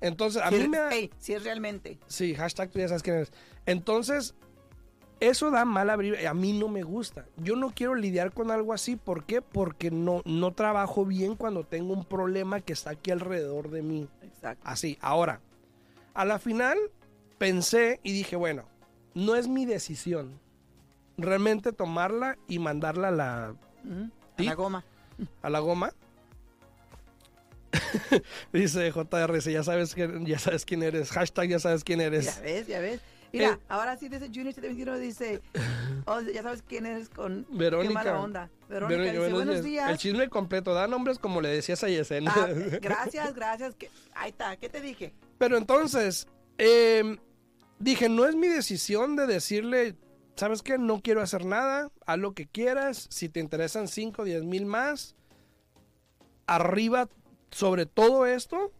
Entonces, 0.00 0.40
a 0.42 0.48
si 0.50 0.54
mí 0.56 0.62
es, 0.62 0.68
me... 0.68 0.78
da- 0.78 0.90
ey, 0.94 1.10
si 1.18 1.34
es 1.34 1.44
realmente. 1.44 1.98
Sí, 2.06 2.34
hashtag 2.34 2.70
tú 2.70 2.78
ya 2.78 2.88
sabes 2.88 3.02
quién 3.02 3.16
eres. 3.16 3.32
Entonces, 3.66 4.34
eso 5.20 5.50
da 5.50 5.64
mala 5.64 5.96
vibra 5.96 6.22
y 6.22 6.26
a 6.26 6.34
mí 6.34 6.52
no 6.52 6.68
me 6.68 6.82
gusta. 6.82 7.26
Yo 7.36 7.56
no 7.56 7.70
quiero 7.70 7.94
lidiar 7.94 8.32
con 8.32 8.50
algo 8.50 8.72
así. 8.72 8.96
¿Por 8.96 9.24
qué? 9.24 9.40
Porque 9.40 9.90
no, 9.90 10.22
no 10.24 10.52
trabajo 10.52 11.06
bien 11.06 11.36
cuando 11.36 11.64
tengo 11.64 11.92
un 11.92 12.04
problema 12.04 12.60
que 12.60 12.72
está 12.72 12.90
aquí 12.90 13.10
alrededor 13.10 13.70
de 13.70 13.82
mí. 13.82 14.08
Exacto. 14.22 14.62
Así, 14.64 14.98
ahora, 15.00 15.40
a 16.14 16.24
la 16.24 16.38
final 16.38 16.78
pensé 17.38 18.00
y 18.02 18.12
dije, 18.12 18.36
bueno, 18.36 18.64
no 19.14 19.36
es 19.36 19.48
mi 19.48 19.64
decisión 19.64 20.38
realmente 21.16 21.72
tomarla 21.72 22.36
y 22.46 22.58
mandarla 22.58 23.08
a 23.08 23.10
la, 23.10 23.54
goma. 24.54 24.84
a 25.42 25.50
la 25.50 25.58
goma. 25.60 25.92
Dice 28.52 28.92
JR, 28.92 29.40
ya 29.40 29.62
sabes, 29.62 29.94
que, 29.94 30.20
ya 30.24 30.38
sabes 30.38 30.64
quién 30.64 30.82
eres. 30.82 31.10
Hashtag 31.10 31.48
ya 31.48 31.58
sabes 31.58 31.84
quién 31.84 32.00
eres. 32.00 32.36
Ya 32.36 32.42
ves, 32.42 32.66
ya 32.66 32.80
ves. 32.80 33.00
Mira, 33.38 33.52
Eh, 33.52 33.58
ahora 33.68 33.96
sí 33.96 34.08
dice 34.08 34.26
Junior 34.26 34.54
721 34.54 34.98
dice, 34.98 35.42
oh, 36.06 36.20
ya 36.20 36.42
sabes 36.42 36.62
quién 36.62 36.86
eres 36.86 37.08
con 37.08 37.46
Verónica. 37.50 37.88
qué 37.88 37.94
mala 37.94 38.20
onda. 38.20 38.50
Verónica 38.68 38.98
Verónica, 38.98 39.20
dice, 39.24 39.32
buenos 39.34 39.56
El 39.56 39.64
días. 39.64 39.98
chisme 39.98 40.28
completo, 40.28 40.74
da 40.74 40.86
nombres 40.86 41.18
como 41.18 41.40
le 41.40 41.48
decías 41.48 41.82
a 41.84 41.88
Yesenia. 41.88 42.32
Ah, 42.34 42.48
gracias, 42.80 43.34
gracias. 43.34 43.74
que- 43.74 43.90
ahí 44.14 44.30
está, 44.30 44.56
¿qué 44.56 44.68
te 44.68 44.80
dije? 44.80 45.12
Pero 45.38 45.56
entonces, 45.58 46.26
eh, 46.58 47.16
dije, 47.78 48.08
no 48.08 48.24
es 48.24 48.34
mi 48.34 48.48
decisión 48.48 49.16
de 49.16 49.26
decirle, 49.26 49.96
¿sabes 50.36 50.62
qué? 50.62 50.78
No 50.78 51.00
quiero 51.02 51.20
hacer 51.20 51.44
nada, 51.44 51.90
haz 52.06 52.18
lo 52.18 52.32
que 52.32 52.46
quieras, 52.46 53.06
si 53.10 53.28
te 53.28 53.40
interesan 53.40 53.86
5, 53.88 54.24
10 54.24 54.44
mil 54.44 54.64
más, 54.66 55.14
arriba 56.46 57.08
sobre 57.50 57.86
todo 57.86 58.26
esto, 58.26 58.72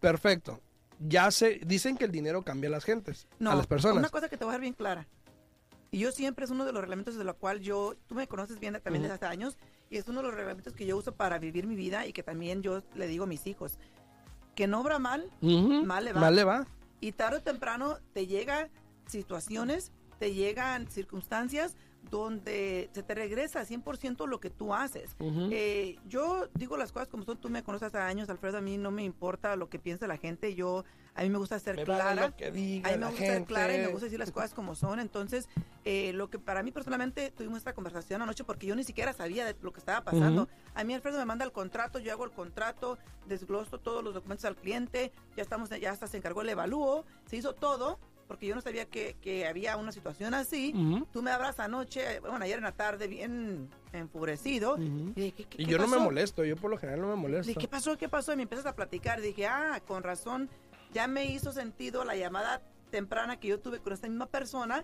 perfecto. 0.00 0.60
Ya 1.04 1.30
sé, 1.30 1.60
dicen 1.66 1.96
que 1.96 2.04
el 2.04 2.12
dinero 2.12 2.42
cambia 2.42 2.68
a 2.68 2.70
las 2.72 2.84
gentes, 2.84 3.26
No, 3.38 3.50
a 3.50 3.54
las 3.56 3.66
personas. 3.66 3.98
una 3.98 4.08
cosa 4.08 4.28
que 4.28 4.36
te 4.36 4.44
voy 4.44 4.50
a 4.50 4.52
dejar 4.52 4.60
bien 4.60 4.74
clara. 4.74 5.08
Y 5.90 5.98
yo 5.98 6.12
siempre 6.12 6.44
es 6.44 6.50
uno 6.50 6.64
de 6.64 6.72
los 6.72 6.80
reglamentos 6.80 7.16
de 7.16 7.24
lo 7.24 7.36
cual 7.36 7.60
yo, 7.60 7.94
tú 8.06 8.14
me 8.14 8.26
conoces 8.26 8.58
bien 8.60 8.80
también 8.82 9.02
desde 9.02 9.16
hace 9.16 9.26
años, 9.26 9.58
y 9.90 9.96
es 9.98 10.08
uno 10.08 10.20
de 10.22 10.28
los 10.28 10.34
reglamentos 10.34 10.72
que 10.74 10.86
yo 10.86 10.96
uso 10.96 11.12
para 11.12 11.38
vivir 11.38 11.66
mi 11.66 11.76
vida 11.76 12.06
y 12.06 12.12
que 12.12 12.22
también 12.22 12.62
yo 12.62 12.82
le 12.94 13.06
digo 13.06 13.24
a 13.24 13.26
mis 13.26 13.46
hijos, 13.46 13.78
que 14.54 14.66
no 14.66 14.80
obra 14.80 14.98
mal, 14.98 15.30
mal 15.40 16.04
le 16.04 16.12
va. 16.12 16.20
Mal 16.20 16.36
le 16.36 16.44
va. 16.44 16.66
Y 17.00 17.12
tarde 17.12 17.38
o 17.38 17.42
temprano 17.42 17.98
te 18.14 18.26
llegan 18.26 18.70
situaciones, 19.06 19.92
te 20.18 20.32
llegan 20.32 20.90
circunstancias 20.90 21.76
donde 22.10 22.90
se 22.92 23.02
te 23.02 23.14
regresa 23.14 23.62
100% 23.64 24.26
lo 24.26 24.40
que 24.40 24.50
tú 24.50 24.74
haces. 24.74 25.16
Eh, 25.20 25.96
yo 26.06 26.46
digo 26.54 26.76
las 26.76 26.92
cosas 26.92 27.08
como 27.08 27.24
son, 27.24 27.38
tú 27.38 27.48
me 27.48 27.62
conoces 27.62 27.88
hace 27.88 27.98
años, 27.98 28.28
Alfredo, 28.28 28.58
a 28.58 28.60
mí 28.60 28.76
no 28.76 28.90
me 28.90 29.02
importa 29.02 29.56
lo 29.56 29.68
que 29.68 29.78
piense 29.78 30.06
la 30.06 30.16
gente, 30.18 30.54
yo, 30.54 30.84
a 31.14 31.22
mí 31.22 31.30
me 31.30 31.38
gusta 31.38 31.58
ser 31.58 31.76
Me 31.76 31.84
vale 31.84 32.02
clara. 32.02 32.26
lo 32.28 32.36
que 32.36 32.50
diga 32.50 32.90
A 32.90 32.92
mí 32.92 32.98
me 32.98 33.06
gusta 33.06 33.24
ser 33.24 33.44
clara 33.44 33.74
y 33.74 33.78
me 33.78 33.86
gusta 33.88 34.06
decir 34.06 34.18
las 34.18 34.30
cosas 34.32 34.52
como 34.52 34.74
son. 34.74 35.00
Entonces, 35.00 35.48
eh, 35.84 36.12
lo 36.12 36.28
que 36.28 36.38
para 36.38 36.62
mí 36.62 36.70
personalmente 36.70 37.30
tuvimos 37.30 37.58
esta 37.58 37.72
conversación 37.72 38.20
anoche 38.20 38.44
porque 38.44 38.66
yo 38.66 38.74
ni 38.76 38.84
siquiera 38.84 39.12
sabía 39.12 39.44
de 39.44 39.56
lo 39.62 39.72
que 39.72 39.80
estaba 39.80 40.02
pasando. 40.04 40.48
A 40.74 40.84
mí 40.84 40.94
Alfredo 40.94 41.18
me 41.18 41.24
manda 41.24 41.44
el 41.44 41.52
contrato, 41.52 41.98
yo 41.98 42.12
hago 42.12 42.24
el 42.24 42.32
contrato, 42.32 42.98
desgloso 43.26 43.78
todos 43.78 44.02
los 44.04 44.14
documentos 44.14 44.44
al 44.44 44.56
cliente, 44.56 45.12
ya 45.36 45.42
estamos, 45.42 45.70
ya 45.70 45.90
hasta 45.92 46.06
se 46.06 46.16
encargó 46.18 46.42
el 46.42 46.48
evalúo, 46.50 47.04
se 47.26 47.36
hizo 47.36 47.54
todo 47.54 47.98
porque 48.32 48.46
yo 48.46 48.54
no 48.54 48.62
sabía 48.62 48.86
que, 48.86 49.14
que 49.20 49.46
había 49.46 49.76
una 49.76 49.92
situación 49.92 50.32
así. 50.32 50.72
Ujú, 50.74 51.06
Tú 51.12 51.20
me 51.22 51.30
hablas 51.30 51.60
anoche, 51.60 52.18
bueno, 52.20 52.38
ayer 52.42 52.56
en 52.56 52.64
la 52.64 52.72
tarde 52.72 53.06
bien 53.06 53.68
enfurecido. 53.92 54.76
ujú. 54.76 55.12
Y, 55.14 55.20
dije, 55.20 55.32
¿qué- 55.36 55.44
qué- 55.44 55.62
Y 55.62 55.66
qué 55.66 55.70
yo 55.72 55.76
no 55.76 55.86
me 55.86 55.96
pasó? 55.98 56.04
molesto, 56.04 56.44
yo 56.46 56.56
por 56.56 56.70
lo 56.70 56.78
general 56.78 57.02
no 57.02 57.08
me 57.08 57.16
molesto. 57.16 57.48
Dije, 57.48 57.60
¿qué 57.60 57.68
pasó? 57.68 57.98
¿Qué 57.98 58.08
pasó? 58.08 58.32
Y 58.32 58.36
me 58.36 58.44
empiezas 58.44 58.64
a 58.64 58.74
platicar. 58.74 59.20
Dije, 59.20 59.46
ah, 59.46 59.82
con 59.86 60.02
razón, 60.02 60.48
ya 60.94 61.06
me 61.08 61.26
hizo 61.26 61.52
sentido 61.52 62.06
la 62.06 62.16
llamada 62.16 62.62
temprana 62.90 63.38
que 63.38 63.48
yo 63.48 63.60
tuve 63.60 63.80
con 63.80 63.92
esta 63.92 64.08
misma 64.08 64.24
persona, 64.24 64.82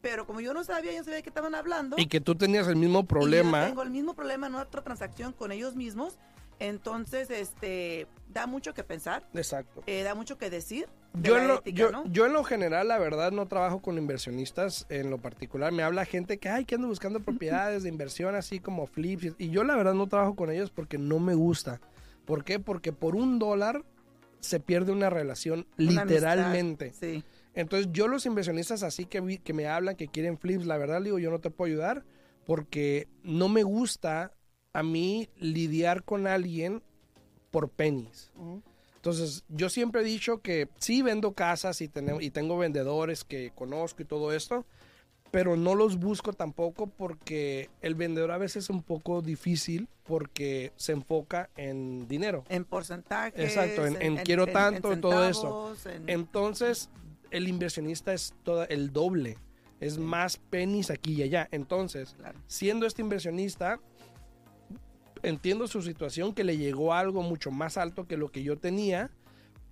pero 0.00 0.26
como 0.26 0.40
yo 0.40 0.52
no 0.52 0.64
sabía, 0.64 0.90
yo 0.90 0.98
no 0.98 1.04
sabía 1.04 1.18
de 1.18 1.22
qué 1.22 1.28
estaban 1.30 1.54
hablando. 1.54 1.94
Y 2.00 2.06
que 2.06 2.20
tú 2.20 2.34
tenías 2.34 2.66
el 2.66 2.74
mismo 2.74 2.98
y 2.98 3.02
yo 3.02 3.06
problema. 3.06 3.64
tengo 3.64 3.82
el 3.82 3.90
mismo 3.90 4.14
problema 4.14 4.48
en 4.48 4.56
otra 4.56 4.82
transacción 4.82 5.32
con 5.32 5.52
ellos 5.52 5.76
mismos. 5.76 6.18
Entonces, 6.58 7.30
este, 7.30 8.08
da 8.28 8.48
mucho 8.48 8.74
que 8.74 8.82
pensar, 8.82 9.24
Exacto. 9.34 9.84
eh, 9.86 10.02
da 10.02 10.16
mucho 10.16 10.36
que 10.36 10.50
decir. 10.50 10.88
Yo 11.14 11.36
en, 11.36 11.46
lo, 11.48 11.54
ética, 11.58 11.76
yo, 11.76 11.90
¿no? 11.90 12.04
yo 12.06 12.24
en 12.26 12.32
lo 12.32 12.42
general, 12.42 12.88
la 12.88 12.98
verdad, 12.98 13.32
no 13.32 13.46
trabajo 13.46 13.82
con 13.82 13.98
inversionistas 13.98 14.86
en 14.88 15.10
lo 15.10 15.18
particular. 15.18 15.70
Me 15.72 15.82
habla 15.82 16.04
gente 16.06 16.38
que, 16.38 16.48
ay, 16.48 16.64
que 16.64 16.76
ando 16.76 16.88
buscando 16.88 17.20
propiedades 17.24 17.82
de 17.82 17.88
inversión 17.90 18.34
así 18.34 18.60
como 18.60 18.86
flips. 18.86 19.34
y- 19.38 19.50
yo 19.50 19.62
la 19.64 19.76
verdad 19.76 19.94
no 19.94 20.06
trabajo 20.08 20.34
con 20.36 20.50
ellos 20.50 20.70
porque 20.70 20.96
no 20.98 21.18
me 21.18 21.34
gusta. 21.34 21.80
¿Por 22.24 22.44
qué? 22.44 22.58
Porque 22.58 22.92
por 22.92 23.14
un 23.16 23.38
dólar 23.38 23.84
se 24.40 24.58
pierde 24.60 24.92
una 24.92 25.10
relación 25.10 25.66
Una 25.78 26.04
literalmente. 26.04 26.86
amistad, 26.86 27.08
Sí. 27.08 27.24
Entonces 27.54 27.88
yo 27.92 28.08
los 28.08 28.24
inversionistas 28.24 28.82
así 28.82 29.04
que, 29.04 29.20
vi- 29.20 29.38
que 29.38 29.52
me 29.52 29.66
hablan, 29.66 29.96
que 29.96 30.08
quieren 30.08 30.38
flips, 30.38 30.64
la 30.64 30.78
verdad 30.78 31.02
digo, 31.02 31.18
yo 31.18 31.30
no 31.30 31.38
te 31.40 31.50
puedo 31.50 31.70
ayudar 31.70 32.04
porque 32.46 33.08
no 33.22 33.48
me 33.48 33.62
gusta 33.62 34.32
a 34.72 34.82
mí 34.82 35.28
lidiar 35.36 36.02
con 36.02 36.26
alguien 36.26 36.82
por 37.50 37.68
pennies. 37.68 38.32
Entonces, 39.02 39.42
yo 39.48 39.68
siempre 39.68 40.02
he 40.02 40.04
dicho 40.04 40.42
que 40.42 40.68
sí 40.78 41.02
vendo 41.02 41.32
casas 41.32 41.80
y, 41.80 41.88
tenemos, 41.88 42.22
y 42.22 42.30
tengo 42.30 42.56
vendedores 42.56 43.24
que 43.24 43.50
conozco 43.52 44.02
y 44.02 44.04
todo 44.04 44.32
esto, 44.32 44.64
pero 45.32 45.56
no 45.56 45.74
los 45.74 45.96
busco 45.98 46.32
tampoco 46.32 46.86
porque 46.86 47.68
el 47.80 47.96
vendedor 47.96 48.30
a 48.30 48.38
veces 48.38 48.62
es 48.64 48.70
un 48.70 48.80
poco 48.84 49.20
difícil 49.20 49.88
porque 50.04 50.72
se 50.76 50.92
enfoca 50.92 51.50
en 51.56 52.06
dinero. 52.06 52.44
En 52.48 52.64
porcentajes. 52.64 53.40
Exacto, 53.40 53.84
en- 53.86 54.00
en 54.00 54.18
quiero 54.18 54.46
tanto, 54.46 54.96
todo 55.00 55.28
eso. 55.28 55.74
Entonces, 56.06 56.88
el 57.32 57.48
inversionista 57.48 58.12
es 58.14 58.34
toda, 58.44 58.66
el 58.66 58.92
doble, 58.92 59.36
es 59.80 59.98
más 59.98 60.36
pennies 60.36 60.90
aquí 60.92 61.14
y 61.14 61.22
allá. 61.24 61.48
Entonces, 61.50 62.14
Claro. 62.16 62.38
siendo 62.46 62.86
este 62.86 63.02
inversionista, 63.02 63.80
entiendo 65.22 65.66
su 65.68 65.82
situación, 65.82 66.34
que 66.34 66.44
le 66.44 66.56
llegó 66.56 66.94
algo 66.94 67.22
mucho 67.22 67.50
más 67.50 67.76
alto 67.76 68.06
que 68.06 68.16
lo 68.16 68.30
que 68.30 68.42
yo 68.42 68.58
tenía, 68.58 69.10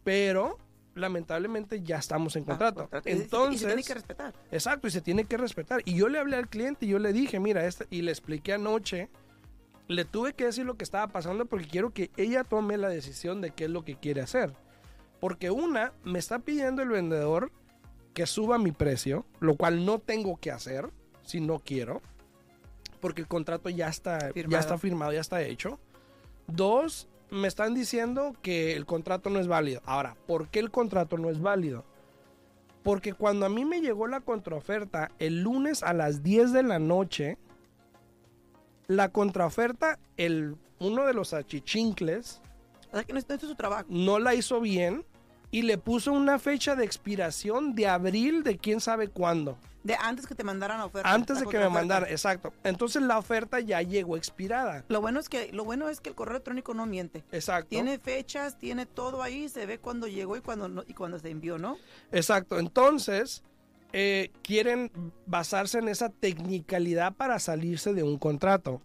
pero 0.05 0.59
lamentablemente 0.95 1.83
ya 1.83 1.99
estamos 1.99 2.37
en 2.37 2.43
Ah, 2.45 2.47
contrato. 2.47 2.89
Entonces, 3.05 3.57
y 3.57 3.59
se 3.59 3.67
tiene 3.67 3.83
que 3.83 3.95
respetar. 3.95 4.35
exacto, 4.51 4.89
y 4.89 4.91
se 4.91 5.01
tiene 5.01 5.25
que 5.25 5.37
respetar. 5.37 5.83
Y 5.85 5.95
yo 5.95 6.09
le 6.09 6.19
hablé 6.19 6.37
al 6.37 6.49
cliente 6.49 6.87
y 6.87 6.89
yo 6.91 6.99
le 6.99 7.13
dije, 7.13 7.41
mira, 7.41 7.65
este, 7.67 7.87
y 7.91 8.03
le 8.03 8.11
expliqué 8.11 8.55
anoche, 8.55 9.09
le 9.89 10.05
tuve 10.05 10.35
que 10.35 10.45
decir 10.45 10.67
lo 10.67 10.77
que 10.77 10.85
estaba 10.85 11.09
pasando 11.09 11.47
porque 11.47 11.67
quiero 11.67 11.91
que 11.93 12.11
ella 12.17 12.45
tome 12.45 12.77
la 12.77 12.89
decisión 12.89 13.41
de 13.41 13.51
qué 13.51 13.65
es 13.65 13.71
lo 13.71 13.85
que 13.85 13.97
quiere 13.97 14.21
hacer. 14.21 14.53
Porque 15.21 15.51
una, 15.51 15.93
me 16.05 16.19
está 16.19 16.39
pidiendo 16.39 16.83
el 16.83 16.89
vendedor 16.89 17.51
que 18.15 18.27
suba 18.27 18.59
mi 18.59 18.73
precio, 18.73 19.27
lo 19.41 19.57
cual 19.57 19.85
no 19.85 19.99
tengo 19.99 20.37
que 20.39 20.51
hacer 20.51 20.91
si 21.23 21.41
no 21.41 21.59
quiero, 21.61 22.03
porque 23.01 23.23
el 23.23 23.29
contrato 23.29 23.69
ya 23.71 23.89
está 23.89 24.19
ya 24.29 24.33
Firmado. 24.33 24.61
está 24.61 24.79
firmado, 24.79 25.13
ya 25.13 25.21
está 25.21 25.43
hecho. 25.43 25.79
Dos, 26.47 27.09
me 27.31 27.49
están 27.49 27.75
diciendo 27.75 28.35
que 28.43 28.77
el 28.77 28.87
contrato 28.87 29.31
no 29.31 29.39
es 29.41 29.47
válido. 29.47 29.81
Ahora, 29.85 30.17
¿por 30.27 30.49
qué 30.49 30.59
el 30.61 30.71
contrato 30.71 31.17
no 31.17 31.31
es 31.31 31.41
válido? 31.41 31.85
Porque 32.83 33.13
cuando 33.13 33.47
a 33.47 33.49
mí 33.49 33.65
me 33.65 33.81
llegó 33.81 34.07
la 34.07 34.21
contraoferta 34.21 35.11
el 35.19 35.43
lunes 35.43 35.83
a 35.83 35.93
las 35.93 36.23
10 36.23 36.53
de 36.53 36.63
la 36.63 36.79
noche, 36.79 37.37
la 38.87 39.11
contraoferta, 39.11 39.99
el, 40.17 40.57
uno 40.79 41.05
de 41.07 41.15
los 41.15 41.33
achichincles, 41.35 42.41
O 42.91 42.97
sea, 42.97 43.05
que 43.05 43.13
no, 43.13 43.21
no 43.27 43.35
hizo 43.35 43.47
su 43.47 43.55
trabajo. 43.55 43.85
no 43.89 44.19
la 44.19 44.35
hizo 44.35 44.61
bien 44.61 45.05
y 45.53 45.63
le 45.63 45.79
puso 45.79 46.13
una 46.13 46.39
fecha 46.39 46.75
de 46.75 46.85
expiración 46.85 47.75
de 47.75 47.87
abril 47.87 48.43
de 48.43 48.57
quién 48.59 48.81
sabe 48.81 49.09
cuándo. 49.09 49.59
De 49.83 49.95
antes 49.99 50.27
que 50.27 50.35
te 50.35 50.45
mandaran 50.45 50.79
la 50.79 50.85
oferta. 50.87 51.11
Antes 51.11 51.39
de 51.41 51.47
que 51.47 51.57
me 51.57 51.65
contraoferta. 51.65 51.81
mandara, 51.81 52.11
exacto. 52.11 52.53
Entonces 52.65 53.01
la 53.03 53.19
oferta 53.19 53.61
ya 53.61 53.81
llegó 53.81 54.17
expirada. 54.19 54.85
Lo 54.89 55.01
bueno 55.01 55.21
es 55.21 55.29
que 55.31 55.51
lo 55.53 55.65
bueno 55.65 55.89
es 55.89 56.01
que 56.01 56.11
el 56.11 56.15
correo 56.15 56.33
electrónico 56.37 56.75
no 56.75 56.85
miente. 56.85 57.25
Exacto. 57.33 57.71
Tiene 57.71 57.99
fechas, 57.99 58.59
tiene 58.59 58.85
todo 58.85 59.23
ahí, 59.23 59.49
se 59.49 59.65
ve 59.65 59.79
cuando 59.79 60.07
llegó 60.07 60.37
y 60.37 60.43
cuando 60.43 60.69
no- 60.69 60.85
y 60.87 60.93
cuando 60.93 61.19
se 61.19 61.31
envió, 61.31 61.57
¿no? 61.57 61.79
Exacto. 62.13 62.59
Entonces, 62.59 63.43
eh, 63.95 64.31
quieren 64.43 64.91
basarse 65.27 65.79
en 65.79 65.89
esa 65.89 66.11
tecnicalidad 66.11 67.15
para 67.15 67.39
salirse 67.39 67.95
de 67.95 68.03
un 68.03 68.19
contrato. 68.19 68.83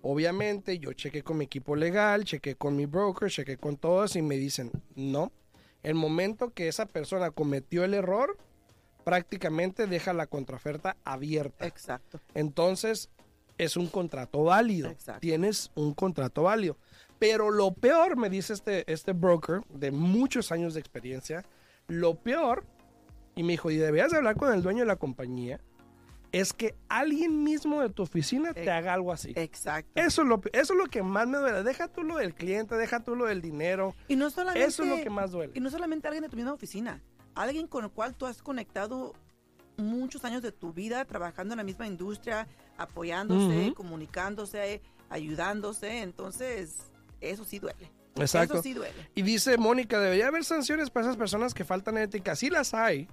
Obviamente, 0.00 0.78
yo 0.78 0.92
chequé 0.92 1.22
con 1.22 1.38
mi 1.38 1.44
equipo 1.44 1.76
legal, 1.76 2.24
chequé 2.24 2.54
con 2.54 2.74
mi 2.76 2.86
broker, 2.86 3.28
chequé 3.30 3.56
con 3.58 3.76
todos 3.76 4.16
y 4.16 4.22
me 4.22 4.36
dicen, 4.36 4.70
no. 4.94 5.32
El 5.82 5.94
momento 5.94 6.54
que 6.54 6.68
esa 6.68 6.86
persona 6.86 7.30
cometió 7.30 7.84
el 7.84 7.94
error, 7.94 8.38
prácticamente 9.08 9.86
deja 9.86 10.12
la 10.12 10.26
contraoferta 10.26 10.98
abierta. 11.02 11.66
Exacto. 11.66 12.20
Entonces, 12.34 13.08
es 13.56 13.78
un 13.78 13.86
contrato 13.86 14.44
válido. 14.44 14.90
Exacto. 14.90 15.20
Tienes 15.20 15.70
un 15.74 15.94
contrato 15.94 16.42
válido. 16.42 16.76
Pero 17.18 17.50
lo 17.50 17.72
peor, 17.72 18.18
me 18.18 18.28
dice 18.28 18.52
este, 18.52 18.84
este 18.92 19.14
broker 19.14 19.62
de 19.70 19.92
muchos 19.92 20.52
años 20.52 20.74
de 20.74 20.80
experiencia, 20.80 21.42
lo 21.86 22.16
peor, 22.16 22.66
y 23.34 23.44
me 23.44 23.54
dijo, 23.54 23.70
y 23.70 23.78
debías 23.78 24.10
de 24.10 24.18
hablar 24.18 24.36
con 24.36 24.52
el 24.52 24.62
dueño 24.62 24.80
de 24.80 24.88
la 24.88 24.96
compañía, 24.96 25.58
es 26.30 26.52
que 26.52 26.74
alguien 26.90 27.42
mismo 27.42 27.80
de 27.80 27.88
tu 27.88 28.02
oficina 28.02 28.52
te 28.52 28.70
haga 28.70 28.92
algo 28.92 29.10
así. 29.10 29.32
Exacto. 29.36 29.90
Eso 29.94 30.20
es, 30.20 30.28
lo, 30.28 30.42
eso 30.52 30.74
es 30.74 30.78
lo 30.78 30.84
que 30.84 31.02
más 31.02 31.26
me 31.26 31.38
duele. 31.38 31.62
Deja 31.62 31.88
tú 31.88 32.02
lo 32.02 32.18
del 32.18 32.34
cliente, 32.34 32.74
deja 32.74 33.00
tú 33.00 33.16
lo 33.16 33.24
del 33.24 33.40
dinero. 33.40 33.94
Y 34.06 34.16
no 34.16 34.28
solamente 34.28 34.68
Eso 34.68 34.82
es 34.82 34.90
lo 34.90 35.02
que 35.02 35.08
más 35.08 35.30
duele. 35.30 35.54
Y 35.56 35.60
no 35.60 35.70
solamente 35.70 36.08
alguien 36.08 36.24
de 36.24 36.28
tu 36.28 36.36
misma 36.36 36.52
oficina, 36.52 37.02
alguien 37.42 37.66
con 37.66 37.84
el 37.84 37.90
cual 37.90 38.14
tú 38.14 38.26
has 38.26 38.42
conectado 38.42 39.14
muchos 39.76 40.24
años 40.24 40.42
de 40.42 40.52
tu 40.52 40.72
vida 40.72 41.04
trabajando 41.04 41.54
en 41.54 41.58
la 41.58 41.64
misma 41.64 41.86
industria, 41.86 42.48
apoyándose, 42.76 43.72
comunicándose, 43.74 44.82
ayudándose. 45.08 46.02
Entonces, 46.02 46.90
eso 47.20 47.44
sí 47.44 47.58
duele. 47.58 47.90
Exacto. 48.16 48.54
Eso 48.54 48.62
sí 48.62 48.74
duele. 48.74 49.10
Y 49.14 49.22
dice 49.22 49.56
Mónica, 49.56 50.00
debería 50.00 50.28
haber 50.28 50.44
sanciones 50.44 50.90
para 50.90 51.06
esas 51.06 51.16
personas 51.16 51.54
que 51.54 51.64
faltan 51.64 51.96
ética. 51.98 52.34
Sí 52.34 52.50
las 52.50 52.74
hay. 52.74 53.08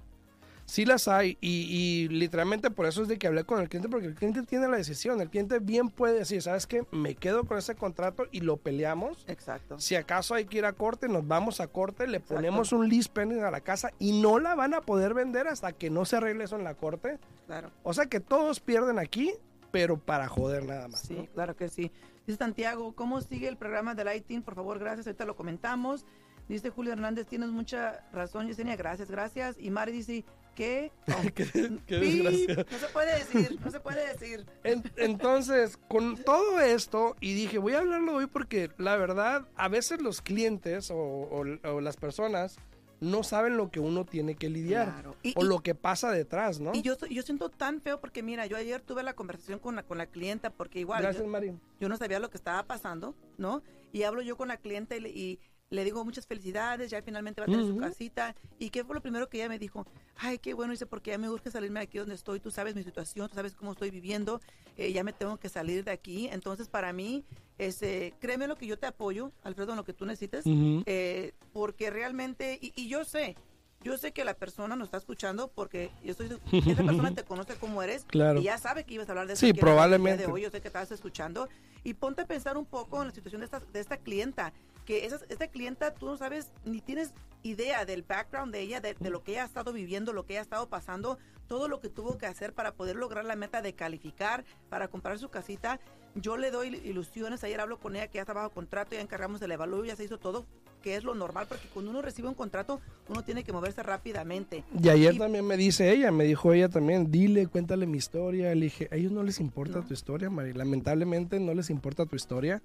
Sí 0.66 0.84
las 0.84 1.08
hay. 1.08 1.38
Y, 1.40 1.68
y 1.70 2.08
literalmente 2.08 2.70
por 2.70 2.86
eso 2.86 3.02
es 3.02 3.08
de 3.08 3.18
que 3.18 3.28
hablé 3.28 3.44
con 3.44 3.60
el 3.60 3.68
cliente, 3.68 3.88
porque 3.88 4.08
el 4.08 4.14
cliente 4.14 4.42
tiene 4.42 4.68
la 4.68 4.76
decisión. 4.76 5.20
El 5.20 5.30
cliente 5.30 5.60
bien 5.60 5.88
puede 5.88 6.18
decir, 6.18 6.42
¿sabes 6.42 6.66
qué? 6.66 6.84
Me 6.90 7.14
quedo 7.14 7.44
con 7.44 7.56
ese 7.56 7.76
contrato 7.76 8.24
y 8.32 8.40
lo 8.40 8.56
peleamos. 8.56 9.24
Exacto. 9.28 9.78
Si 9.78 9.94
acaso 9.94 10.34
hay 10.34 10.44
que 10.44 10.58
ir 10.58 10.64
a 10.64 10.72
corte, 10.72 11.08
nos 11.08 11.26
vamos 11.26 11.60
a 11.60 11.68
corte, 11.68 12.06
le 12.06 12.20
ponemos 12.20 12.72
un 12.72 12.88
lease 12.88 13.08
pending 13.12 13.44
a 13.44 13.50
la 13.50 13.60
casa 13.60 13.92
y 13.98 14.20
no 14.20 14.38
la 14.38 14.54
van 14.54 14.74
a 14.74 14.80
poder 14.80 15.14
vender 15.14 15.46
hasta 15.46 15.72
que 15.72 15.88
no 15.88 16.04
se 16.04 16.16
arregle 16.16 16.44
eso 16.44 16.56
en 16.56 16.64
la 16.64 16.74
corte. 16.74 17.18
Claro. 17.46 17.70
O 17.84 17.94
sea 17.94 18.06
que 18.06 18.20
todos 18.20 18.60
pierden 18.60 18.98
aquí, 18.98 19.32
pero 19.70 19.98
para 19.98 20.28
joder 20.28 20.64
nada 20.64 20.88
más. 20.88 21.00
Sí, 21.00 21.14
¿no? 21.14 21.26
claro 21.26 21.56
que 21.56 21.68
sí. 21.68 21.92
Dice 22.26 22.38
Santiago, 22.38 22.92
¿cómo 22.94 23.20
sigue 23.20 23.46
el 23.46 23.56
programa 23.56 23.94
del 23.94 24.14
ITIN? 24.16 24.42
Por 24.42 24.56
favor, 24.56 24.80
gracias. 24.80 25.06
Ahorita 25.06 25.24
lo 25.24 25.36
comentamos. 25.36 26.04
Dice 26.48 26.70
Julio 26.70 26.92
Hernández, 26.92 27.26
tienes 27.26 27.50
mucha 27.50 28.04
razón, 28.12 28.46
Yesenia. 28.48 28.76
Gracias, 28.76 29.10
gracias. 29.10 29.56
Y 29.58 29.70
Mari 29.70 29.92
dice, 29.92 30.24
¿qué? 30.56 30.90
Oh, 31.08 31.22
qué, 31.34 31.78
qué 31.86 31.96
desgracia. 31.98 32.66
No 32.68 32.78
se 32.78 32.86
puede 32.92 33.18
decir, 33.18 33.60
no 33.64 33.70
se 33.70 33.78
puede 33.78 34.08
decir. 34.12 34.44
En- 34.64 34.82
entonces, 34.96 35.76
con 35.88 36.16
todo 36.16 36.58
esto, 36.58 37.14
y 37.20 37.34
dije, 37.34 37.58
voy 37.58 37.74
a 37.74 37.78
hablarlo 37.78 38.14
hoy 38.16 38.26
porque 38.26 38.70
la 38.78 38.96
verdad, 38.96 39.46
a 39.54 39.68
veces 39.68 40.02
los 40.02 40.20
clientes 40.20 40.90
o, 40.90 40.96
o- 40.96 41.44
o 41.70 41.80
las 41.80 41.96
personas 41.96 42.56
no 42.98 43.22
saben 43.22 43.58
lo 43.58 43.70
que 43.70 43.78
uno 43.78 44.06
tiene 44.06 44.36
que 44.36 44.48
lidiar 44.48 44.86
Claro. 44.90 45.16
Y- 45.22 45.34
o 45.36 45.44
y- 45.44 45.48
lo 45.48 45.60
que 45.62 45.74
pasa 45.74 46.10
detrás, 46.10 46.58
¿no? 46.60 46.72
Y 46.74 46.80
yo, 46.82 46.96
yo 47.10 47.22
siento 47.22 47.50
tan 47.50 47.80
feo 47.82 48.00
porque, 48.00 48.22
mira, 48.22 48.46
yo 48.46 48.56
ayer 48.56 48.80
tuve 48.80 49.02
la 49.02 49.12
conversación 49.12 49.58
con 49.58 49.76
la, 49.76 49.82
con 49.82 49.98
la 49.98 50.06
clienta 50.06 50.48
porque 50.50 50.80
igual 50.80 51.02
Gracias, 51.02 51.22
yo, 51.24 51.54
yo 51.78 51.88
no 51.90 51.96
sabía 51.98 52.18
lo 52.18 52.30
que 52.30 52.38
estaba 52.38 52.62
pasando, 52.64 53.14
¿no? 53.36 53.62
Y 53.92 54.02
hablo 54.04 54.22
yo 54.22 54.36
con 54.36 54.48
la 54.48 54.56
clienta 54.56 54.96
y 54.96 55.06
y 55.06 55.38
le 55.70 55.84
digo 55.84 56.04
muchas 56.04 56.26
felicidades, 56.26 56.90
ya 56.90 57.02
finalmente 57.02 57.40
va 57.40 57.46
a 57.46 57.50
tener 57.50 57.66
su 57.66 57.76
casita. 57.76 58.34
¿Y 58.58 58.70
qué 58.70 58.84
fue 58.84 58.94
lo 58.94 59.00
primero 59.00 59.28
que 59.28 59.38
ella 59.38 59.48
me 59.48 59.58
dijo? 59.58 59.84
Ay, 60.16 60.38
qué 60.38 60.54
bueno, 60.54 60.70
dice, 60.72 60.86
porque 60.86 61.10
ya 61.10 61.18
me 61.18 61.28
urge 61.28 61.50
salirme 61.50 61.80
de 61.80 61.84
aquí 61.84 61.98
donde 61.98 62.14
estoy, 62.14 62.38
tú 62.40 62.50
sabes 62.50 62.74
mi 62.76 62.84
situación, 62.84 63.28
tú 63.28 63.34
sabes 63.34 63.54
cómo 63.54 63.72
estoy 63.72 63.90
viviendo, 63.90 64.40
eh, 64.76 64.92
ya 64.92 65.02
me 65.02 65.12
tengo 65.12 65.38
que 65.38 65.48
salir 65.48 65.82
de 65.84 65.90
aquí. 65.90 66.28
Entonces, 66.30 66.68
para 66.68 66.92
mí, 66.92 67.24
este, 67.58 68.14
créeme 68.20 68.46
lo 68.46 68.56
que 68.56 68.66
yo 68.66 68.78
te 68.78 68.86
apoyo, 68.86 69.32
Alfredo, 69.42 69.72
en 69.72 69.76
lo 69.76 69.84
que 69.84 69.92
tú 69.92 70.06
necesites, 70.06 70.44
eh, 70.46 71.32
porque 71.52 71.90
realmente, 71.90 72.58
y, 72.62 72.72
y 72.76 72.88
yo 72.88 73.04
sé, 73.04 73.36
yo 73.82 73.98
sé 73.98 74.12
que 74.12 74.24
la 74.24 74.34
persona 74.34 74.74
nos 74.76 74.86
está 74.86 74.96
escuchando 74.98 75.48
porque 75.48 75.90
yo 76.04 76.12
estoy, 76.12 76.26
esa 76.52 76.82
persona 76.84 77.12
te 77.14 77.24
conoce 77.24 77.56
como 77.56 77.82
eres 77.82 78.04
Claro. 78.04 78.40
y 78.40 78.44
ya 78.44 78.56
sabe 78.58 78.84
que 78.84 78.94
ibas 78.94 79.08
a 79.08 79.12
hablar 79.12 79.26
de 79.26 79.34
Sí, 79.36 79.46
eso 79.46 79.54
día 79.54 79.60
probablemente. 79.62 80.26
de 80.26 80.32
hoy, 80.32 80.42
yo 80.42 80.50
sé 80.50 80.60
que 80.60 80.68
estás 80.68 80.90
escuchando 80.92 81.48
y 81.84 81.94
ponte 81.94 82.22
a 82.22 82.26
pensar 82.26 82.56
un 82.56 82.66
poco 82.66 83.00
en 83.02 83.08
la 83.08 83.14
situación 83.14 83.40
de 83.40 83.44
esta, 83.46 83.60
de 83.60 83.80
esta 83.80 83.96
clienta, 83.98 84.52
que 84.86 85.04
esa, 85.04 85.18
esta 85.28 85.48
clienta 85.48 85.92
tú 85.92 86.06
no 86.06 86.16
sabes 86.16 86.52
ni 86.64 86.80
tienes 86.80 87.12
idea 87.42 87.84
del 87.84 88.02
background 88.02 88.52
de 88.52 88.60
ella, 88.60 88.80
de, 88.80 88.94
de 88.98 89.10
lo 89.10 89.22
que 89.22 89.32
ella 89.32 89.42
ha 89.42 89.46
estado 89.46 89.72
viviendo, 89.72 90.12
lo 90.12 90.24
que 90.24 90.32
ella 90.32 90.40
ha 90.40 90.42
estado 90.44 90.68
pasando, 90.68 91.18
todo 91.46 91.68
lo 91.68 91.80
que 91.80 91.88
tuvo 91.90 92.16
que 92.18 92.26
hacer 92.26 92.52
para 92.54 92.72
poder 92.72 92.96
lograr 92.96 93.24
la 93.24 93.36
meta 93.36 93.62
de 93.62 93.74
calificar, 93.74 94.44
para 94.70 94.88
comprar 94.88 95.18
su 95.18 95.28
casita. 95.28 95.78
Yo 96.14 96.36
le 96.38 96.50
doy 96.50 96.68
ilusiones, 96.84 97.44
ayer 97.44 97.60
hablo 97.60 97.78
con 97.78 97.94
ella 97.94 98.08
que 98.08 98.14
ya 98.14 98.22
está 98.22 98.32
bajo 98.32 98.50
contrato, 98.50 98.92
ya 98.94 99.00
encargamos 99.02 99.42
el 99.42 99.52
evalúo, 99.52 99.84
ya 99.84 99.94
se 99.96 100.04
hizo 100.04 100.18
todo, 100.18 100.46
que 100.82 100.96
es 100.96 101.04
lo 101.04 101.14
normal, 101.14 101.46
porque 101.48 101.68
cuando 101.68 101.90
uno 101.90 102.00
recibe 102.00 102.26
un 102.28 102.34
contrato, 102.34 102.80
uno 103.08 103.22
tiene 103.22 103.44
que 103.44 103.52
moverse 103.52 103.82
rápidamente. 103.82 104.64
Y 104.82 104.88
ayer 104.88 105.14
Y- 105.14 105.18
también 105.18 105.46
me 105.46 105.56
dice 105.56 105.92
ella, 105.92 106.10
me 106.10 106.24
dijo 106.24 106.52
ella 106.52 106.68
también, 106.68 107.10
dile, 107.12 107.46
cuéntale 107.48 107.86
mi 107.86 107.98
historia. 107.98 108.54
Le 108.54 108.62
dije, 108.64 108.88
a 108.90 108.96
ellos 108.96 109.12
no 109.12 109.22
les 109.22 109.40
importa 109.40 109.80
No. 109.80 109.84
tu 109.86 109.92
historia, 109.94 110.30
Mari. 110.30 110.52
Lamentablemente 110.54 111.38
no 111.38 111.52
les 111.54 111.68
importa 111.70 112.06
tu 112.06 112.16
historia. 112.16 112.62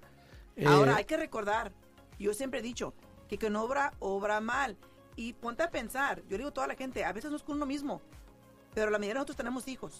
Eh, 0.56 0.64
Ahora 0.66 0.96
hay 0.96 1.04
que 1.04 1.16
recordar, 1.16 1.72
yo 2.18 2.32
siempre 2.34 2.60
he 2.60 2.62
dicho 2.62 2.94
que 3.28 3.38
quien 3.38 3.56
obra, 3.56 3.92
obra 3.98 4.40
mal. 4.40 4.76
Y 5.16 5.34
ponte 5.34 5.62
a 5.62 5.70
pensar, 5.70 6.22
yo 6.22 6.30
le 6.32 6.38
digo 6.38 6.48
a 6.50 6.54
toda 6.54 6.66
la 6.66 6.74
gente, 6.74 7.04
a 7.04 7.12
veces 7.12 7.30
no 7.30 7.36
es 7.36 7.42
con 7.42 7.56
uno 7.56 7.66
mismo, 7.66 8.00
pero 8.74 8.90
la 8.90 8.98
mayoría 8.98 9.14
de 9.14 9.18
nosotros 9.18 9.36
tenemos 9.36 9.68
hijos. 9.68 9.96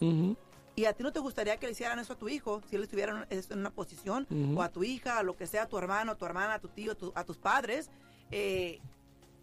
Y 0.75 0.87
a 0.87 0.95
ti 0.95 1.03
no 1.03 1.13
te 1.13 1.21
gustaría 1.21 1.59
que 1.59 1.67
le 1.67 1.73
hicieran 1.73 1.99
eso 1.99 2.15
a 2.15 2.17
tu 2.17 2.31
hijo, 2.31 2.63
si 2.71 2.77
él 2.77 2.83
estuviera 2.83 3.27
en 3.29 3.59
una 3.59 3.71
posición, 3.71 4.27
o 4.57 4.63
a 4.63 4.71
tu 4.71 4.85
hija, 4.85 5.19
a 5.19 5.23
lo 5.23 5.37
que 5.37 5.47
sea, 5.47 5.65
a 5.65 5.67
tu 5.69 5.77
hermano, 5.77 6.13
a 6.13 6.15
tu 6.15 6.25
hermana, 6.25 6.55
a 6.55 6.59
tu 6.61 6.69
tío, 6.69 6.97
tu- 6.97 7.13
a 7.15 7.25
tus 7.25 7.37
padres. 7.37 7.91
eh, 8.31 8.81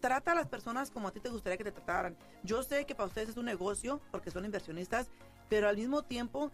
trata 0.00 0.32
a 0.32 0.34
las 0.34 0.48
personas 0.48 0.90
como 0.90 1.06
a 1.06 1.12
ti 1.12 1.20
te 1.20 1.28
gustaría 1.28 1.56
que 1.58 1.62
te 1.64 1.70
trataran. 1.72 2.16
Yo 2.42 2.62
sé 2.64 2.86
que 2.86 2.94
para 2.96 3.06
ustedes 3.06 3.28
es 3.28 3.36
un 3.36 3.44
negocio, 3.44 4.00
porque 4.10 4.30
son 4.32 4.44
inversionistas, 4.44 5.08
pero 5.48 5.68
al 5.68 5.76
mismo 5.76 6.02
tiempo, 6.02 6.50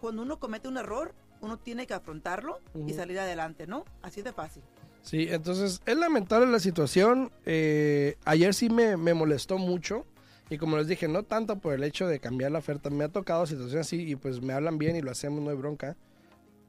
cuando 0.00 0.22
uno 0.22 0.40
comete 0.40 0.66
un 0.66 0.78
error, 0.78 1.14
uno 1.42 1.58
tiene 1.58 1.86
que 1.86 1.94
afrontarlo 1.94 2.58
y 2.88 2.94
salir 2.94 3.20
adelante, 3.20 3.66
¿no? 3.68 3.84
Así 4.02 4.22
de 4.22 4.32
fácil. 4.32 4.62
Sí, 5.06 5.28
entonces 5.30 5.80
es 5.86 5.96
lamentable 5.96 6.50
la 6.50 6.58
situación. 6.58 7.30
Eh, 7.44 8.16
ayer 8.24 8.52
sí 8.54 8.68
me, 8.68 8.96
me 8.96 9.14
molestó 9.14 9.56
mucho. 9.56 10.04
Y 10.50 10.58
como 10.58 10.76
les 10.76 10.88
dije, 10.88 11.06
no 11.06 11.22
tanto 11.22 11.58
por 11.60 11.74
el 11.74 11.84
hecho 11.84 12.08
de 12.08 12.18
cambiar 12.18 12.50
la 12.50 12.58
oferta. 12.58 12.90
Me 12.90 13.04
ha 13.04 13.08
tocado 13.08 13.46
situaciones 13.46 13.86
así 13.86 14.02
y 14.02 14.16
pues 14.16 14.42
me 14.42 14.52
hablan 14.52 14.78
bien 14.78 14.96
y 14.96 15.02
lo 15.02 15.12
hacemos, 15.12 15.40
no 15.40 15.50
hay 15.50 15.56
bronca. 15.56 15.96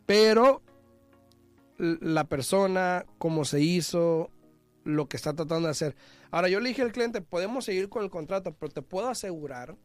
Pero 0.05 0.61
la 1.79 2.25
persona, 2.25 3.05
cómo 3.17 3.43
se 3.43 3.59
hizo, 3.59 4.29
lo 4.83 5.07
que 5.07 5.17
está 5.17 5.33
tratando 5.33 5.67
de 5.67 5.71
hacer. 5.71 5.95
Ahora 6.29 6.47
yo 6.47 6.59
le 6.59 6.69
dije 6.69 6.83
al 6.83 6.91
cliente, 6.91 7.21
podemos 7.21 7.65
seguir 7.65 7.89
con 7.89 8.03
el 8.03 8.11
contrato, 8.11 8.53
pero 8.53 8.71
te 8.71 8.83
puedo 8.83 9.09
asegurar 9.09 9.75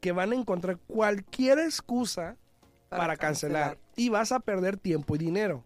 que 0.00 0.12
van 0.12 0.30
a 0.30 0.36
encontrar 0.36 0.78
cualquier 0.86 1.58
excusa 1.58 2.36
para, 2.88 3.16
cancelar. 3.16 3.76
y 3.96 4.08
vas 4.08 4.30
a 4.30 4.38
perder 4.38 4.76
tiempo 4.76 5.16
y 5.16 5.18
dinero. 5.18 5.64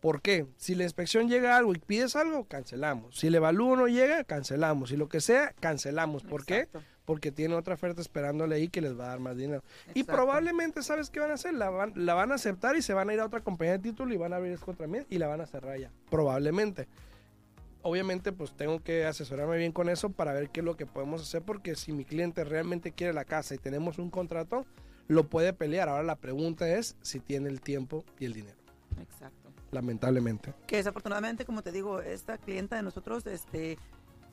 ¿Por 0.00 0.22
qué? 0.22 0.46
Si 0.56 0.74
la 0.74 0.84
inspección 0.84 1.28
llega 1.28 1.54
a 1.54 1.58
algo 1.58 1.72
y 1.74 1.78
pides 1.78 2.14
algo, 2.14 2.44
cancelamos. 2.44 3.16
Si 3.16 3.26
el 3.26 3.34
evalúo 3.34 3.74
no 3.74 3.88
llega, 3.88 4.22
cancelamos. 4.24 4.90
Si 4.90 4.96
lo 4.96 5.08
que 5.08 5.20
sea, 5.20 5.52
cancelamos. 5.58 6.22
¿Por 6.22 6.44
qué? 6.44 6.68
Porque 7.04 7.32
tiene 7.32 7.54
otra 7.54 7.74
oferta 7.74 8.00
esperándole 8.00 8.54
ahí 8.54 8.68
que 8.68 8.80
les 8.80 8.98
va 8.98 9.06
a 9.06 9.08
dar 9.08 9.18
más 9.18 9.36
dinero. 9.36 9.64
Y 9.94 10.04
probablemente, 10.04 10.82
¿sabes 10.82 11.10
qué 11.10 11.20
van 11.20 11.30
a 11.30 11.34
hacer? 11.34 11.54
La 11.54 11.70
van, 11.70 11.92
la 11.96 12.14
van 12.14 12.30
a 12.30 12.36
aceptar 12.36 12.76
y 12.76 12.82
se 12.82 12.94
van 12.94 13.10
a 13.10 13.14
ir 13.14 13.20
a 13.20 13.26
otra 13.26 13.40
compañía 13.40 13.72
de 13.72 13.78
título 13.80 14.14
y 14.14 14.16
van 14.16 14.32
a 14.32 14.36
abrir 14.36 14.58
otra 14.64 14.86
vez 14.86 15.06
y 15.10 15.18
la 15.18 15.26
van 15.26 15.40
a 15.40 15.46
cerrar 15.46 15.78
ya. 15.78 15.90
Probablemente. 16.10 16.86
Obviamente, 17.82 18.32
pues 18.32 18.52
tengo 18.52 18.80
que 18.80 19.06
asesorarme 19.06 19.56
bien 19.56 19.72
con 19.72 19.88
eso 19.88 20.10
para 20.10 20.32
ver 20.32 20.50
qué 20.50 20.60
es 20.60 20.66
lo 20.66 20.76
que 20.76 20.84
podemos 20.84 21.22
hacer, 21.22 21.42
porque 21.42 21.74
si 21.74 21.92
mi 21.92 22.04
cliente 22.04 22.44
realmente 22.44 22.92
quiere 22.92 23.12
la 23.12 23.24
casa 23.24 23.54
y 23.54 23.58
tenemos 23.58 23.98
un 23.98 24.10
contrato, 24.10 24.66
lo 25.06 25.24
puede 25.24 25.52
pelear. 25.52 25.88
Ahora 25.88 26.02
la 26.02 26.16
pregunta 26.16 26.68
es 26.68 26.96
si 27.02 27.18
tiene 27.18 27.48
el 27.48 27.60
tiempo 27.60 28.04
y 28.18 28.26
el 28.26 28.34
dinero, 28.34 28.58
Exacto. 29.00 29.47
Lamentablemente. 29.70 30.54
que 30.66 30.76
desafortunadamente, 30.76 31.44
como 31.44 31.62
te 31.62 31.72
digo, 31.72 32.00
esta 32.00 32.38
clienta 32.38 32.76
de 32.76 32.82
nosotros 32.82 33.26
este, 33.26 33.78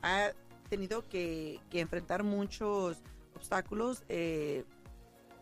ha 0.02 0.30
tenido 0.68 1.06
que, 1.08 1.60
que 1.70 1.80
enfrentar 1.80 2.22
muchos 2.22 3.02
obstáculos, 3.34 4.02
eh, 4.08 4.64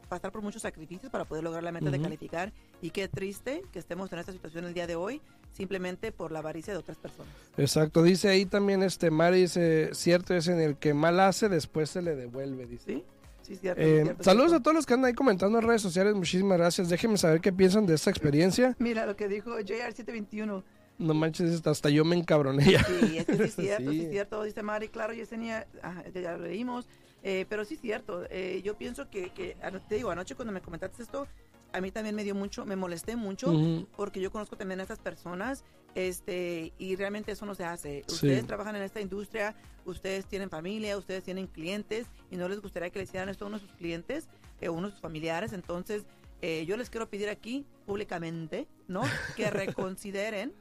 pasar 0.08 0.32
por 0.32 0.42
muchos 0.42 0.62
sacrificios 0.62 1.10
para 1.10 1.24
poder 1.24 1.44
lograr 1.44 1.62
la 1.62 1.72
meta 1.72 1.90
de 1.90 2.00
calificar. 2.00 2.52
Y 2.80 2.90
qué 2.90 3.08
triste 3.08 3.62
que 3.72 3.78
estemos 3.78 4.12
en 4.12 4.18
esta 4.18 4.32
situación 4.32 4.64
el 4.64 4.74
día 4.74 4.86
de 4.86 4.96
hoy, 4.96 5.22
simplemente 5.52 6.12
por 6.12 6.30
la 6.30 6.40
avaricia 6.40 6.72
de 6.72 6.78
otras 6.78 6.98
personas. 6.98 7.32
Exacto, 7.56 8.02
dice 8.02 8.28
ahí 8.28 8.44
también 8.44 8.82
este 8.82 9.10
Mari, 9.10 9.42
dice, 9.42 9.90
cierto 9.94 10.34
es 10.34 10.48
en 10.48 10.60
el 10.60 10.76
que 10.76 10.92
mal 10.92 11.20
hace, 11.20 11.48
después 11.48 11.90
se 11.90 12.02
le 12.02 12.14
devuelve, 12.14 12.66
dice. 12.66 12.94
¿Sí? 12.94 13.04
Sí, 13.44 13.56
cierto. 13.56 13.82
Eh, 13.82 14.02
cierto, 14.04 14.24
saludos 14.24 14.52
a 14.54 14.60
todos 14.60 14.74
los 14.74 14.86
que 14.86 14.94
andan 14.94 15.08
ahí 15.08 15.14
comentando 15.14 15.58
en 15.58 15.66
redes 15.66 15.82
sociales, 15.82 16.14
muchísimas 16.14 16.58
gracias. 16.58 16.88
Déjenme 16.88 17.18
saber 17.18 17.40
qué 17.40 17.52
piensan 17.52 17.86
de 17.86 17.94
esta 17.94 18.10
experiencia. 18.10 18.74
Mira 18.78 19.04
lo 19.06 19.16
que 19.16 19.28
dijo 19.28 19.58
JR721. 19.58 20.62
No 20.96 21.14
manches, 21.14 21.66
hasta 21.66 21.90
yo 21.90 22.04
me 22.04 22.16
encabroné 22.16 22.72
ya. 22.72 22.84
Sí, 22.84 23.18
es 23.18 23.26
que 23.26 23.36
sí 23.36 23.42
es 23.42 23.54
cierto, 23.54 23.90
sí. 23.90 23.98
Sí. 24.00 24.04
es 24.04 24.10
cierto, 24.10 24.42
dice 24.44 24.62
Mari, 24.62 24.88
claro, 24.88 25.12
Yesenia, 25.12 25.66
ajá, 25.82 26.04
ya, 26.14 26.36
lo 26.36 26.44
leímos, 26.44 26.88
eh, 27.22 27.46
pero 27.48 27.64
sí 27.64 27.74
es 27.74 27.80
cierto, 27.80 28.24
eh, 28.30 28.62
yo 28.64 28.78
pienso 28.78 29.10
que, 29.10 29.30
que, 29.30 29.56
te 29.88 29.94
digo, 29.96 30.10
anoche 30.10 30.36
cuando 30.36 30.52
me 30.52 30.60
comentaste 30.60 31.02
esto, 31.02 31.26
a 31.72 31.80
mí 31.80 31.90
también 31.90 32.14
me 32.14 32.22
dio 32.22 32.36
mucho, 32.36 32.64
me 32.64 32.76
molesté 32.76 33.16
mucho, 33.16 33.52
porque 33.96 34.20
yo 34.20 34.30
conozco 34.30 34.56
también 34.56 34.78
a 34.78 34.84
estas 34.84 35.00
personas, 35.00 35.64
este, 35.94 36.72
y 36.78 36.96
realmente 36.96 37.32
eso 37.32 37.46
no 37.46 37.54
se 37.54 37.64
hace. 37.64 38.04
Sí. 38.06 38.14
Ustedes 38.14 38.46
trabajan 38.46 38.76
en 38.76 38.82
esta 38.82 39.00
industria, 39.00 39.54
ustedes 39.84 40.26
tienen 40.26 40.50
familia, 40.50 40.96
ustedes 40.96 41.24
tienen 41.24 41.46
clientes, 41.46 42.06
y 42.30 42.36
no 42.36 42.48
les 42.48 42.60
gustaría 42.60 42.90
que 42.90 42.98
le 42.98 43.04
hicieran 43.04 43.28
esto 43.28 43.44
a 43.44 43.48
uno 43.48 43.58
de 43.58 43.66
sus 43.66 43.76
clientes, 43.76 44.28
eh, 44.60 44.68
uno 44.68 44.88
de 44.88 44.92
sus 44.92 45.00
familiares, 45.00 45.52
entonces... 45.52 46.04
eh, 46.42 46.66
yo 46.66 46.76
les 46.76 46.90
quiero 46.90 47.08
pedir 47.08 47.30
aquí 47.30 47.64
públicamente, 47.86 48.66
¿no? 48.86 49.00
Que 49.36 49.50
reconsideren 49.50 50.52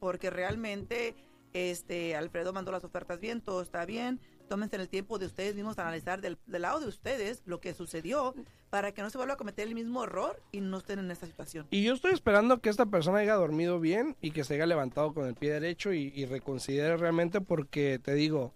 porque 0.00 0.28
realmente 0.30 1.14
este 1.52 2.16
Alfredo 2.16 2.52
mandó 2.52 2.72
las 2.72 2.82
ofertas 2.82 3.20
bien, 3.20 3.40
todo 3.40 3.62
está 3.62 3.84
bien. 3.84 4.18
Tómense 4.50 4.74
el 4.74 4.88
tiempo 4.88 5.20
de 5.20 5.26
ustedes 5.26 5.54
mismos 5.54 5.78
a 5.78 5.82
analizar 5.82 6.20
del, 6.20 6.36
lado 6.48 6.80
de 6.80 6.88
ustedes 6.88 7.40
lo 7.46 7.60
que 7.60 7.72
sucedió 7.72 8.34
para 8.68 8.90
que 8.90 9.00
no 9.00 9.08
se 9.08 9.16
vuelva 9.16 9.34
a 9.34 9.36
cometer 9.36 9.68
el 9.68 9.76
mismo 9.76 10.02
error 10.02 10.42
y 10.50 10.60
no 10.60 10.78
estén 10.78 10.98
en 10.98 11.12
esta 11.12 11.26
situación. 11.26 11.68
Y 11.70 11.84
yo 11.84 11.94
estoy 11.94 12.10
esperando 12.10 12.60
que 12.60 12.68
esta 12.68 12.86
persona 12.86 13.18
haya 13.18 13.34
dormido 13.34 13.78
bien 13.78 14.16
y 14.20 14.32
que 14.32 14.42
se 14.42 14.54
haya 14.54 14.66
levantado 14.66 15.14
con 15.14 15.28
el 15.28 15.36
pie 15.36 15.52
derecho 15.52 15.92
y, 15.92 16.24
reconsidere 16.24 16.96
realmente 16.96 17.40
porque 17.40 18.00
te 18.00 18.12
digo, 18.14 18.52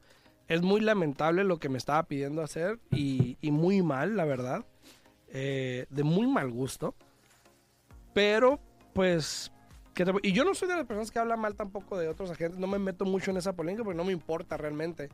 es 0.48 0.62
muy 0.62 0.80
lamentable 0.80 1.44
lo 1.44 1.60
que 1.60 1.68
me 1.68 1.78
estaba 1.78 2.02
pidiendo 2.02 2.42
hacer 2.42 2.80
y, 2.90 3.38
y 3.40 3.52
muy 3.52 3.80
mal, 3.82 4.16
la 4.16 4.24
verdad, 4.24 4.64
eh, 5.28 5.86
de 5.90 6.02
muy 6.02 6.26
mal 6.26 6.50
gusto. 6.50 6.96
Pero, 8.12 8.58
pues, 8.94 9.52
¿qué 9.94 10.04
te- 10.04 10.12
y 10.22 10.32
yo 10.32 10.44
no 10.44 10.54
soy 10.54 10.68
de 10.68 10.76
las 10.76 10.86
personas 10.86 11.10
que 11.10 11.18
hablan 11.18 11.40
mal 11.40 11.54
tampoco 11.54 11.96
de 11.96 12.08
otros 12.08 12.30
agentes, 12.30 12.58
no 12.58 12.66
me 12.66 12.78
meto 12.78 13.04
mucho 13.04 13.30
en 13.30 13.36
esa 13.36 13.52
polémica 13.54 13.84
porque 13.84 13.96
no 13.96 14.04
me 14.04 14.12
importa 14.12 14.56
realmente. 14.56 15.08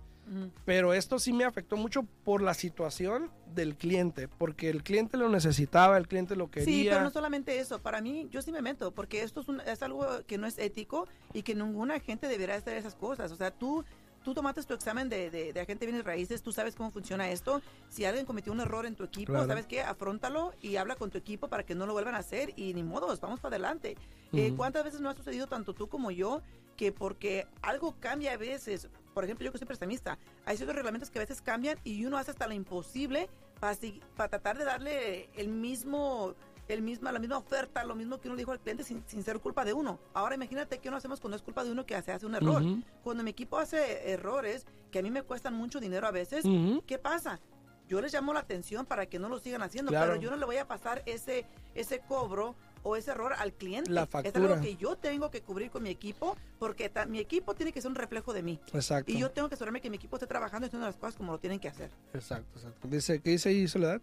Pero 0.64 0.94
esto 0.94 1.18
sí 1.18 1.32
me 1.32 1.42
afectó 1.44 1.76
mucho 1.76 2.04
por 2.24 2.40
la 2.40 2.54
situación 2.54 3.30
del 3.52 3.74
cliente, 3.76 4.28
porque 4.28 4.70
el 4.70 4.84
cliente 4.84 5.16
lo 5.16 5.28
necesitaba, 5.28 5.96
el 5.98 6.06
cliente 6.06 6.36
lo 6.36 6.50
quería. 6.52 6.64
Sí, 6.66 6.86
pero 6.88 7.02
no 7.02 7.10
solamente 7.10 7.58
eso. 7.58 7.80
Para 7.80 8.00
mí, 8.00 8.28
yo 8.30 8.40
sí 8.40 8.52
me 8.52 8.62
meto, 8.62 8.92
porque 8.92 9.22
esto 9.24 9.40
es, 9.40 9.48
un- 9.48 9.60
es 9.60 9.82
algo 9.82 10.06
que 10.28 10.38
no 10.38 10.46
es 10.46 10.56
ético 10.58 11.08
y 11.32 11.42
que 11.42 11.56
ninguna 11.56 11.98
gente 11.98 12.28
deberá 12.28 12.54
hacer 12.54 12.76
esas 12.76 12.94
cosas. 12.94 13.32
O 13.32 13.36
sea, 13.36 13.50
tú, 13.50 13.84
tú 14.22 14.34
tomaste 14.34 14.62
tu 14.62 14.74
examen 14.74 15.08
de, 15.08 15.30
de, 15.30 15.52
de 15.52 15.60
agente 15.60 15.86
de 15.86 15.92
bienes 15.92 16.04
raíces, 16.04 16.42
tú 16.42 16.52
sabes 16.52 16.74
cómo 16.74 16.90
funciona 16.90 17.30
esto. 17.30 17.62
Si 17.88 18.04
alguien 18.04 18.26
cometió 18.26 18.52
un 18.52 18.60
error 18.60 18.86
en 18.86 18.94
tu 18.94 19.04
equipo, 19.04 19.32
Claro. 19.32 19.46
¿sabes 19.46 19.66
qué? 19.66 19.82
Afróntalo 19.82 20.52
y 20.60 20.76
habla 20.76 20.96
con 20.96 21.10
tu 21.10 21.18
equipo 21.18 21.48
para 21.48 21.64
que 21.64 21.74
no 21.74 21.86
lo 21.86 21.92
vuelvan 21.92 22.14
a 22.14 22.18
hacer 22.18 22.52
y 22.56 22.74
ni 22.74 22.82
modos, 22.82 23.20
vamos 23.20 23.40
para 23.40 23.56
adelante. 23.56 23.96
Eh. 24.32 24.52
¿Cuántas 24.56 24.84
veces 24.84 25.00
no 25.00 25.08
ha 25.10 25.14
sucedido 25.14 25.46
tanto 25.46 25.74
tú 25.74 25.88
como 25.88 26.10
yo 26.10 26.42
que 26.76 26.92
porque 26.92 27.46
algo 27.62 27.94
cambia 28.00 28.32
a 28.32 28.36
veces, 28.36 28.88
por 29.12 29.24
ejemplo, 29.24 29.44
yo 29.44 29.52
que 29.52 29.58
soy 29.58 29.66
prestamista, 29.66 30.18
hay 30.46 30.56
ciertos 30.56 30.74
reglamentos 30.76 31.10
que 31.10 31.18
a 31.18 31.22
veces 31.22 31.42
cambian 31.42 31.78
y 31.84 32.04
uno 32.06 32.16
hace 32.16 32.30
hasta 32.30 32.46
lo 32.46 32.54
imposible 32.54 33.28
para, 33.58 33.76
para 34.16 34.28
tratar 34.30 34.56
de 34.56 34.64
darle 34.64 35.28
el 35.34 35.48
mismo, 35.48 36.34
el 36.72 36.82
misma, 36.82 37.12
la 37.12 37.18
misma 37.18 37.38
oferta, 37.38 37.84
lo 37.84 37.94
mismo 37.94 38.20
que 38.20 38.28
uno 38.28 38.34
le 38.36 38.40
dijo 38.42 38.52
al 38.52 38.60
cliente 38.60 38.84
sin, 38.84 39.02
sin 39.06 39.22
ser 39.22 39.40
culpa 39.40 39.64
de 39.64 39.72
uno. 39.72 39.98
Ahora 40.14 40.34
imagínate 40.34 40.78
qué 40.78 40.90
no 40.90 40.96
hacemos 40.96 41.20
cuando 41.20 41.36
es 41.36 41.42
culpa 41.42 41.64
de 41.64 41.70
uno 41.72 41.84
que 41.86 42.00
se 42.02 42.12
hace 42.12 42.26
un 42.26 42.34
error. 42.34 42.62
Cuando 43.02 43.22
mi 43.22 43.30
equipo 43.30 43.58
hace 43.58 44.10
errores 44.12 44.66
que 44.90 44.98
a 44.98 45.02
mí 45.02 45.10
me 45.10 45.22
cuestan 45.22 45.54
mucho 45.54 45.80
dinero 45.80 46.06
a 46.06 46.10
veces. 46.10 46.44
¿qué 46.86 46.98
pasa? 46.98 47.40
Yo 47.88 48.00
les 48.00 48.12
llamo 48.12 48.32
la 48.32 48.40
atención 48.40 48.86
para 48.86 49.06
que 49.06 49.18
no 49.18 49.28
lo 49.28 49.38
sigan 49.40 49.62
haciendo, 49.62 49.90
Claro. 49.90 50.12
pero 50.12 50.22
yo 50.22 50.30
no 50.30 50.36
le 50.36 50.44
voy 50.46 50.56
a 50.58 50.68
pasar 50.68 51.02
ese, 51.06 51.44
ese 51.74 51.98
cobro 51.98 52.54
o 52.84 52.94
ese 52.96 53.10
error 53.10 53.32
al 53.36 53.52
cliente. 53.52 53.90
La 53.90 54.04
Es 54.04 54.08
factura. 54.08 54.38
algo 54.52 54.60
que 54.62 54.76
yo 54.76 54.96
tengo 54.96 55.28
que 55.30 55.42
cubrir 55.42 55.70
con 55.72 55.82
mi 55.82 55.90
equipo 55.90 56.36
porque 56.60 56.90
mi 57.08 57.18
equipo 57.18 57.54
tiene 57.54 57.72
que 57.72 57.80
ser 57.82 57.90
un 57.90 57.96
reflejo 57.96 58.32
de 58.32 58.42
mí. 58.44 58.60
Exacto. 58.72 59.10
Y 59.10 59.18
yo 59.18 59.32
tengo 59.32 59.48
que 59.48 59.56
asegurarme 59.56 59.80
que 59.80 59.90
mi 59.90 59.96
equipo 59.96 60.16
esté 60.16 60.26
trabajando 60.28 60.66
y 60.66 60.68
haciendo 60.68 60.86
las 60.86 60.96
cosas 60.96 61.16
como 61.16 61.32
lo 61.32 61.38
tienen 61.40 61.58
que 61.58 61.66
hacer. 61.68 61.90
Exacto, 62.14 62.58
exacto. 62.58 62.86
Dice, 62.88 63.20
¿qué 63.20 63.30
dice 63.30 63.48
ahí 63.48 63.66
Soledad? 63.66 64.00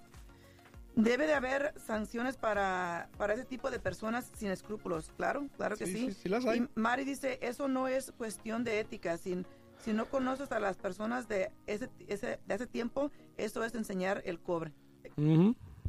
Debe 0.97 1.27
de 1.27 1.35
haber 1.35 1.73
sanciones 1.79 2.37
para, 2.37 3.07
para 3.19 3.35
ese 3.35 3.45
tipo 3.45 3.69
de 3.69 3.79
personas 3.79 4.31
sin 4.35 4.49
escrúpulos. 4.49 5.11
Claro, 5.15 5.47
claro 5.55 5.77
que 5.77 5.85
sí. 5.85 6.11
sí, 6.11 6.27
las 6.27 6.43
hay. 6.45 6.59
Y 6.59 6.67
Mari 6.73 7.05
dice, 7.05 7.37
eso 7.43 7.67
no 7.67 7.87
es 7.87 8.11
cuestión 8.17 8.63
de 8.63 8.79
ética. 8.79 9.15
Sin, 9.17 9.45
si 9.85 9.93
no 9.93 10.07
conoces 10.09 10.51
a 10.51 10.59
las 10.59 10.75
personas 10.75 11.27
de 11.27 11.51
ese, 11.67 11.89
ese, 12.07 12.39
de 12.47 12.53
hace 12.53 12.65
tiempo, 12.65 13.11
eso 13.37 13.63
es 13.63 13.75
enseñar 13.75 14.23
el 14.25 14.39
cobre. 14.39 14.73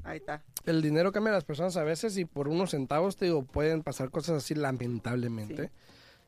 Ahí 0.04 0.18
está. 0.18 0.44
El 0.66 0.82
dinero 0.82 1.10
cambia 1.10 1.32
a 1.32 1.36
las 1.36 1.44
personas 1.44 1.78
a 1.78 1.84
veces 1.84 2.18
y 2.18 2.26
por 2.26 2.46
unos 2.46 2.72
centavos, 2.72 3.16
te 3.16 3.24
digo, 3.24 3.44
pueden 3.44 3.82
pasar 3.82 4.10
cosas 4.10 4.36
así 4.36 4.54
lamentablemente. 4.54 5.68
Sí. 5.68 5.70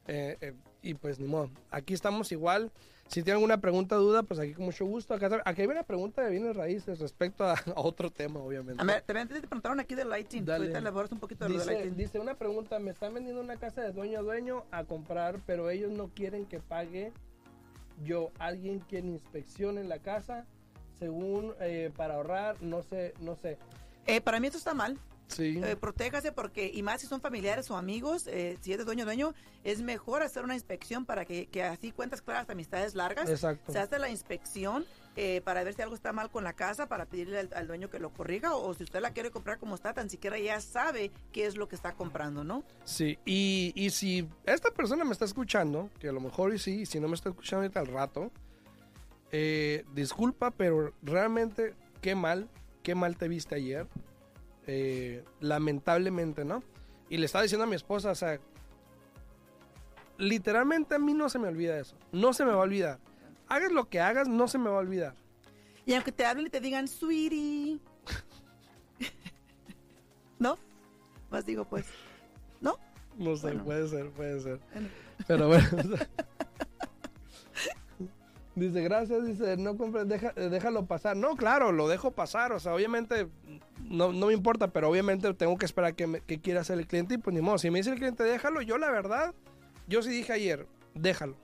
Eh, 0.07 0.39
eh, 0.41 0.55
y 0.81 0.95
pues 0.95 1.21
ni 1.21 1.27
modo. 1.27 1.51
Aquí 1.71 1.93
estamos 1.93 2.33
igual. 2.33 2.73
Si 3.11 3.25
tienen 3.25 3.39
alguna 3.39 3.61
pregunta 3.61 3.97
duda, 3.97 4.23
pues 4.23 4.39
aquí 4.39 4.53
con 4.55 4.67
mucho 4.67 4.85
gusto. 4.85 5.15
Acá, 5.15 5.43
aquí 5.45 5.63
hay 5.63 5.67
una 5.67 5.83
pregunta 5.83 6.23
de 6.23 6.31
bienes 6.31 6.55
raíces 6.55 7.01
respecto 7.01 7.45
a, 7.45 7.55
a 7.55 7.81
otro 7.81 8.09
tema, 8.11 8.39
obviamente. 8.39 8.81
A 8.81 8.87
ver, 8.87 9.03
también 9.03 9.27
te 9.27 9.41
preguntaron 9.41 9.81
aquí 9.81 9.97
del 9.97 10.09
lighting. 10.09 10.45
Dale. 10.45 10.65
Ahorita 10.67 10.79
elaboras 10.79 11.11
un 11.11 11.19
poquito 11.19 11.45
de 11.45 11.51
lo 11.51 11.59
del 11.59 11.67
Dice, 11.67 11.75
lighting. 11.81 11.97
dice 11.97 12.19
una 12.21 12.35
pregunta, 12.37 12.79
me 12.79 12.93
están 12.93 13.13
vendiendo 13.13 13.43
una 13.43 13.57
casa 13.57 13.81
de 13.81 13.91
dueño 13.91 14.21
a 14.21 14.23
dueño 14.23 14.65
a 14.71 14.85
comprar, 14.85 15.41
pero 15.45 15.71
ellos 15.71 15.91
no 15.91 16.09
quieren 16.15 16.47
que 16.47 16.61
pague 16.61 17.13
yo, 18.05 18.31
alguien 18.39 18.79
quien 18.79 19.09
inspeccione 19.09 19.83
la 19.83 19.99
casa, 19.99 20.47
según 21.01 21.53
eh, 21.61 21.91
para 21.97 22.15
ahorrar, 22.15 22.63
no 22.63 22.83
sé, 22.83 23.15
no 23.21 23.35
sé. 23.35 23.59
Eh, 24.07 24.21
para 24.21 24.39
mí 24.39 24.47
esto 24.47 24.59
está 24.59 24.73
mal. 24.73 24.97
Sí. 25.31 25.61
Eh, 25.63 25.77
protéjase 25.77 26.33
porque, 26.33 26.71
y 26.73 26.83
más 26.83 27.01
si 27.01 27.07
son 27.07 27.21
familiares 27.21 27.71
o 27.71 27.77
amigos, 27.77 28.27
eh, 28.27 28.59
si 28.61 28.73
es 28.73 28.79
de 28.79 28.85
dueño 28.85 29.05
dueño, 29.05 29.35
es 29.65 29.81
mejor 29.81 30.23
hacer 30.23 30.45
una 30.45 30.55
inspección 30.55 31.07
para 31.07 31.25
que, 31.25 31.47
que 31.47 31.63
así 31.63 31.93
cuentas 31.93 32.21
claras 32.21 32.47
de 32.47 32.55
amistades 32.55 32.95
largas. 32.95 33.29
Exacto. 33.29 33.73
Se 33.73 33.79
hace 33.79 33.99
la 33.99 34.11
inspección 34.11 34.85
eh, 35.17 35.41
para 35.45 35.63
ver 35.63 35.75
si 35.75 35.83
algo 35.83 35.95
está 35.95 36.13
mal 36.13 36.31
con 36.31 36.45
la 36.45 36.53
casa, 36.53 36.89
para 36.89 37.07
pedirle 37.07 37.39
al, 37.39 37.51
al 37.55 37.67
dueño 37.67 37.91
que 37.91 37.99
lo 37.99 38.11
corrija, 38.11 38.55
o, 38.55 38.75
si 38.75 38.85
usted 38.85 39.01
la 39.01 39.13
quiere 39.13 39.31
comprar 39.31 39.59
como 39.59 39.75
está, 39.75 39.93
tan 39.93 40.11
siquiera 40.11 40.39
ya 40.39 40.61
sabe 40.61 41.11
qué 41.33 41.47
es 41.47 41.57
lo 41.57 41.69
que 41.69 41.77
está 41.77 41.93
comprando, 41.93 42.43
¿no? 42.45 42.65
Sí, 42.85 43.19
y, 43.25 43.73
y 43.75 43.91
si 43.91 44.29
esta 44.47 44.71
persona 44.71 45.05
me 45.05 45.13
está 45.13 45.25
escuchando, 45.25 45.91
que 45.99 46.09
a 46.09 46.13
lo 46.13 46.21
mejor 46.21 46.55
y 46.55 46.59
sí, 46.59 46.81
y 46.81 46.87
si 46.87 46.99
no 47.01 47.09
me 47.09 47.15
está 47.15 47.29
escuchando 47.29 47.63
ahorita 47.63 47.81
al 47.81 47.87
rato, 47.87 48.33
disculpa, 49.95 50.51
pero 50.51 50.93
realmente 51.03 51.75
qué 52.01 52.15
mal, 52.15 52.49
qué 52.83 52.95
mal 52.95 53.17
te 53.17 53.29
viste 53.29 53.55
ayer. 53.55 53.87
Eh, 54.73 55.25
lamentablemente, 55.41 56.45
¿no? 56.45 56.63
Y 57.09 57.17
le 57.17 57.27
estaba 57.27 57.43
diciendo 57.43 57.65
a 57.65 57.67
mi 57.67 57.75
esposa, 57.75 58.13
o 58.13 58.15
sea, 58.15 58.39
literalmente 60.17 60.95
a 60.95 60.99
mí 61.01 61.13
no 61.13 61.29
se 61.29 61.41
me 61.41 61.49
olvida 61.49 61.77
eso, 61.77 61.97
no 62.13 62.33
se 62.33 62.45
me 62.45 62.53
va 62.53 62.59
a 62.59 62.63
olvidar. 62.63 63.01
Hagas 63.49 63.73
lo 63.73 63.89
que 63.89 63.99
hagas, 64.01 64.29
no 64.29 64.47
se 64.47 64.59
me 64.59 64.71
va 64.71 64.77
a 64.77 64.81
olvidar. 64.81 65.17
Y 65.87 65.95
aunque 65.95 66.13
te 66.13 66.25
hablen 66.25 66.47
y 66.47 66.51
te 66.51 66.61
digan, 66.61 66.87
sweetie. 66.87 67.81
¿No? 70.39 70.57
Más 71.31 71.45
digo, 71.45 71.65
pues, 71.65 71.87
¿no? 72.61 72.77
No 73.19 73.35
sé, 73.37 73.49
Bueno. 73.49 73.65
puede 73.65 73.89
ser, 73.89 74.11
puede 74.11 74.41
ser. 74.41 74.61
Bueno. 74.73 74.89
Pero 75.27 75.49
bueno. 75.49 75.69
dice, 78.55 78.83
gracias, 78.83 79.27
dice, 79.27 79.57
no 79.57 79.77
compres, 79.77 80.07
deja- 80.07 80.33
déjalo 80.33 80.87
pasar. 80.87 81.17
No, 81.17 81.35
claro, 81.37 81.73
lo 81.73 81.89
dejo 81.89 82.13
pasar. 82.13 82.53
O 82.53 82.61
sea, 82.61 82.75
obviamente 82.75 83.29
no, 83.91 84.13
no 84.13 84.27
me 84.29 84.33
importa, 84.33 84.69
pero 84.69 84.89
obviamente 84.89 85.33
tengo 85.35 85.59
que 85.59 85.67
esperar 85.67 85.95
que, 85.95 86.07
me- 86.07 86.21
que 86.23 86.41
quiera 86.41 86.61
hacer 86.63 86.79
el 86.79 86.87
cliente 86.87 87.15
y 87.15 87.19
pues 87.19 87.35
ni 87.35 87.43
modo. 87.43 87.59
Si 87.59 87.71
me 87.71 87.81
dice 87.81 87.91
el 87.91 87.97
cliente, 87.99 88.23
déjalo, 88.23 88.63
yo 88.63 88.79
la 88.79 88.91
verdad, 88.91 89.35
yo 89.87 90.03
sí 90.03 90.09
dije 90.11 90.33
ayer, 90.33 90.67
déjalo. 90.95 91.37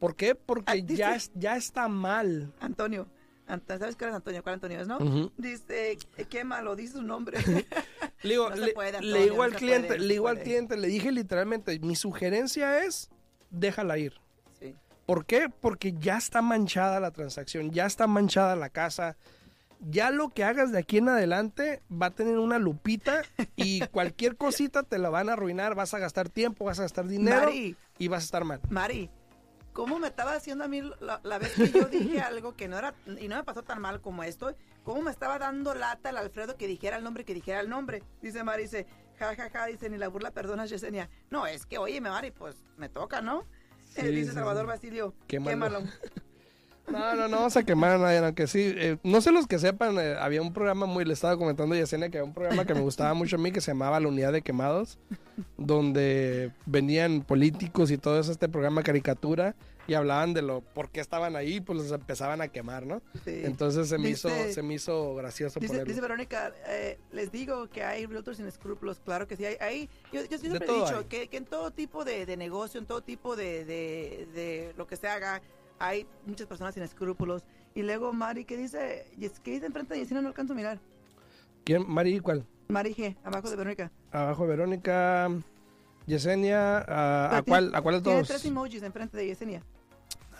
¿Por 0.00 0.16
qué? 0.16 0.34
Porque 0.34 0.72
Ah, 0.72 0.74
dice- 0.74 0.96
ya, 0.96 1.14
es- 1.14 1.30
ya 1.34 1.56
está 1.56 1.86
mal. 1.88 2.52
Antonio. 2.60 3.06
Ant- 3.48 3.62
¿Sabes 3.78 3.94
cuál 3.96 4.10
es 4.10 4.16
Antonio? 4.16 4.42
¿Cuál 4.42 4.54
Antonio 4.54 4.80
es, 4.80 4.88
no? 4.88 4.98
Dice, 5.36 5.96
qué 6.28 6.42
malo, 6.44 6.74
dice 6.74 6.94
su 6.94 7.02
nombre. 7.02 7.38
Le 8.22 8.30
digo, 8.30 8.50
No 8.50 8.56
le, 8.56 8.72
puede, 8.72 8.90
le 8.92 8.96
Antonio, 8.98 9.22
digo 9.22 9.36
no 9.36 9.42
al 9.44 9.54
cliente, 9.54 9.86
puede, 9.88 10.00
le 10.00 10.14
digo 10.14 10.28
al 10.28 10.40
cliente, 10.42 10.76
le 10.76 10.88
dije 10.88 11.12
literalmente, 11.12 11.78
mi 11.78 11.94
sugerencia 11.94 12.82
es, 12.84 13.08
déjala 13.50 13.98
ir. 13.98 14.14
sí. 14.58 14.74
¿Por 15.06 15.26
qué? 15.26 15.48
Porque 15.60 15.92
ya 15.92 16.16
está 16.16 16.42
manchada 16.42 16.98
la 16.98 17.12
transacción, 17.12 17.70
ya 17.70 17.86
está 17.86 18.06
manchada 18.08 18.56
la 18.56 18.70
casa. 18.70 19.16
Ya 19.80 20.10
lo 20.10 20.30
que 20.30 20.42
hagas 20.42 20.72
de 20.72 20.78
aquí 20.78 20.98
en 20.98 21.08
adelante 21.08 21.82
va 21.90 22.06
a 22.06 22.10
tener 22.10 22.38
una 22.38 22.58
lupita 22.58 23.22
y 23.56 23.80
cualquier 23.92 24.36
cosita 24.36 24.82
te 24.82 24.98
la 24.98 25.10
van 25.10 25.28
a 25.28 25.34
arruinar, 25.34 25.74
vas 25.74 25.94
a 25.94 25.98
gastar 25.98 26.28
tiempo, 26.28 26.64
vas 26.64 26.78
a 26.78 26.82
gastar 26.82 27.06
dinero 27.06 27.46
Mari, 27.46 27.76
y 27.98 28.08
vas 28.08 28.22
a 28.22 28.24
estar 28.24 28.44
mal. 28.44 28.60
Mari, 28.70 29.10
¿cómo 29.72 29.98
me 29.98 30.08
estaba 30.08 30.34
haciendo 30.34 30.64
a 30.64 30.68
mí 30.68 30.80
la, 31.00 31.20
la 31.22 31.38
vez 31.38 31.52
que 31.54 31.70
yo 31.70 31.84
dije 31.86 32.20
algo 32.22 32.56
que 32.56 32.68
no 32.68 32.78
era, 32.78 32.94
y 33.20 33.28
no 33.28 33.36
me 33.36 33.44
pasó 33.44 33.62
tan 33.62 33.80
mal 33.80 34.00
como 34.00 34.22
esto? 34.22 34.54
¿Cómo 34.82 35.02
me 35.02 35.10
estaba 35.10 35.38
dando 35.38 35.74
lata 35.74 36.10
el 36.10 36.16
Alfredo 36.16 36.56
que 36.56 36.66
dijera 36.66 36.96
el 36.96 37.04
nombre, 37.04 37.24
que 37.24 37.34
dijera 37.34 37.60
el 37.60 37.68
nombre? 37.68 38.02
Dice 38.22 38.42
Mari, 38.44 38.62
dice, 38.62 38.86
ja, 39.18 39.34
ja, 39.36 39.50
ja, 39.50 39.66
dice, 39.66 39.90
ni 39.90 39.98
la 39.98 40.08
burla 40.08 40.30
perdona, 40.30 40.64
Yesenia. 40.66 41.10
No, 41.30 41.46
es 41.46 41.66
que, 41.66 41.78
oye, 41.78 42.00
Mari, 42.00 42.30
pues 42.30 42.56
me 42.76 42.88
toca, 42.88 43.20
¿no? 43.20 43.42
Eh, 43.96 44.02
Sí, 44.02 44.06
dice 44.08 44.30
sí, 44.30 44.34
Salvador. 44.34 44.66
Basilio, 44.66 45.14
Quémalo. 45.26 45.50
quémalo. 45.50 45.90
No, 46.90 47.14
no, 47.16 47.28
no 47.28 47.36
vamos 47.38 47.56
a 47.56 47.64
quemar 47.64 47.92
a 47.92 47.98
nadie, 47.98 48.18
aunque 48.18 48.46
sí. 48.46 48.72
eh, 48.76 48.96
no 49.02 49.20
sé 49.20 49.32
los 49.32 49.46
que 49.46 49.58
sepan, 49.58 49.98
eh, 49.98 50.14
había 50.20 50.40
un 50.40 50.52
programa 50.52 50.86
muy, 50.86 51.04
le 51.04 51.12
estaba 51.14 51.36
comentando 51.36 51.74
a 51.74 51.78
Yesenia 51.78 52.08
que 52.10 52.18
había 52.18 52.28
un 52.28 52.34
programa 52.34 52.64
que 52.64 52.74
me 52.74 52.80
gustaba 52.80 53.12
mucho 53.14 53.36
a 53.36 53.38
mí 53.38 53.50
que 53.52 53.60
se 53.60 53.72
llamaba 53.72 53.98
La 54.00 54.08
Unidad 54.08 54.32
de 54.32 54.42
Quemados, 54.42 54.98
donde 55.56 56.52
venían 56.66 57.22
políticos 57.22 57.90
y 57.90 57.98
todo 57.98 58.20
eso, 58.20 58.30
este 58.32 58.48
programa 58.48 58.82
caricatura, 58.82 59.54
y 59.88 59.94
hablaban 59.94 60.34
de 60.34 60.42
lo 60.42 60.62
por 60.62 60.90
qué 60.90 61.00
estaban 61.00 61.36
ahí, 61.36 61.60
pues 61.60 61.78
los 61.78 61.92
empezaban 61.92 62.40
a 62.40 62.48
quemar, 62.48 62.84
¿no? 62.86 63.00
Sí. 63.24 63.40
Entonces 63.44 63.88
se 63.88 63.98
me 63.98 64.10
hizo, 64.10 64.28
se 64.52 64.60
me 64.62 64.74
hizo 64.74 65.14
gracioso 65.14 65.60
Dice, 65.60 65.72
ponerlo. 65.74 65.88
dice 65.88 66.00
Verónica, 66.00 66.52
eh, 66.66 66.98
les 67.12 67.30
digo 67.30 67.68
que 67.68 67.84
hay 67.84 68.04
realtors 68.06 68.36
sin 68.38 68.46
escrúpulos, 68.48 69.00
claro 69.04 69.28
que 69.28 69.36
sí. 69.36 69.44
Hay, 69.44 69.56
hay- 69.60 69.88
yo, 70.12 70.24
yo 70.24 70.38
siempre 70.38 70.66
he 70.68 70.72
dicho 70.80 71.08
que, 71.08 71.28
que 71.28 71.36
en 71.36 71.44
todo 71.44 71.70
tipo 71.70 72.04
de, 72.04 72.26
de 72.26 72.36
negocio, 72.36 72.80
en 72.80 72.86
todo 72.86 73.00
tipo 73.00 73.36
de, 73.36 73.64
de- 73.64 74.26
de 74.34 74.74
lo 74.76 74.88
que 74.88 74.96
se 74.96 75.06
haga, 75.06 75.40
hay 75.78 76.06
muchas 76.26 76.46
personas 76.46 76.74
sin 76.74 76.82
escrúpulos. 76.82 77.44
Y 77.74 77.82
luego 77.82 78.12
Mari, 78.12 78.44
¿qué 78.44 78.56
dice? 78.56 79.06
¿Qué 79.42 79.50
dice 79.52 79.66
enfrente 79.66 79.94
de 79.94 80.00
Yesenia? 80.00 80.22
No 80.22 80.28
alcanzo 80.28 80.52
a 80.52 80.56
mirar. 80.56 80.80
¿Quién? 81.64 81.84
Mari, 81.88 82.20
¿cuál? 82.20 82.46
Mari 82.68 82.94
G, 82.94 83.16
abajo 83.22 83.50
de 83.50 83.56
Verónica. 83.56 83.92
Abajo 84.10 84.46
Verónica, 84.46 85.28
Yesenia, 86.06 86.78
¿a, 86.78 87.28
Pero 87.30 87.36
a 87.38 87.42
cuál, 87.42 87.74
¿a 87.74 87.82
cuál 87.82 87.94
de 87.96 88.00
Tiene 88.02 88.16
todos? 88.18 88.28
tres 88.28 88.44
emojis 88.44 88.82
enfrente 88.82 89.16
de 89.16 89.26
Yesenia. 89.26 89.62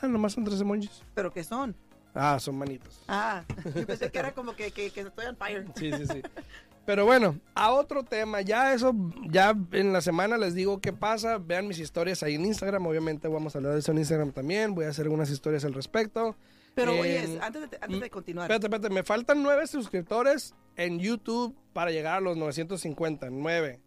Ah, 0.00 0.08
nomás 0.08 0.32
son 0.32 0.44
tres 0.44 0.60
emojis. 0.60 1.02
¿Pero 1.14 1.32
qué 1.32 1.44
son? 1.44 1.74
Ah, 2.14 2.38
son 2.40 2.56
manitos. 2.56 3.02
Ah, 3.08 3.44
yo 3.74 3.86
pensé 3.86 4.10
que 4.10 4.18
era 4.18 4.32
como 4.32 4.54
que, 4.56 4.70
que, 4.70 4.90
que 4.90 5.00
estoy 5.00 5.26
on 5.26 5.36
fire. 5.36 5.66
Sí, 5.76 5.92
sí, 5.92 6.06
sí. 6.06 6.22
Pero 6.86 7.04
bueno, 7.04 7.40
a 7.54 7.72
otro 7.72 8.04
tema, 8.04 8.40
ya 8.42 8.72
eso, 8.72 8.94
ya 9.28 9.56
en 9.72 9.92
la 9.92 10.00
semana 10.00 10.38
les 10.38 10.54
digo 10.54 10.80
qué 10.80 10.92
pasa, 10.92 11.38
vean 11.38 11.66
mis 11.66 11.80
historias 11.80 12.22
ahí 12.22 12.36
en 12.36 12.44
Instagram, 12.46 12.86
obviamente 12.86 13.26
vamos 13.26 13.54
a 13.54 13.58
hablar 13.58 13.72
de 13.72 13.80
eso 13.80 13.90
en 13.90 13.98
Instagram 13.98 14.30
también, 14.30 14.72
voy 14.72 14.84
a 14.84 14.90
hacer 14.90 15.04
algunas 15.04 15.28
historias 15.28 15.64
al 15.64 15.74
respecto. 15.74 16.36
Pero 16.76 16.92
Eh, 16.92 17.00
oye, 17.00 17.38
antes 17.42 17.70
de, 17.70 17.78
antes 17.80 18.00
de 18.00 18.10
continuar. 18.10 18.44
Espérate, 18.44 18.66
espérate, 18.66 18.94
me 18.94 19.02
faltan 19.02 19.42
nueve 19.42 19.66
suscriptores 19.66 20.54
en 20.76 21.00
YouTube 21.00 21.56
para 21.72 21.90
llegar 21.90 22.18
a 22.18 22.20
los 22.20 22.36
950, 22.36 23.30
nueve. 23.30 23.80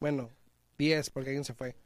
Bueno, 0.00 0.30
10, 0.78 1.10
porque 1.10 1.30
alguien 1.30 1.44
se 1.44 1.54
fue. 1.54 1.76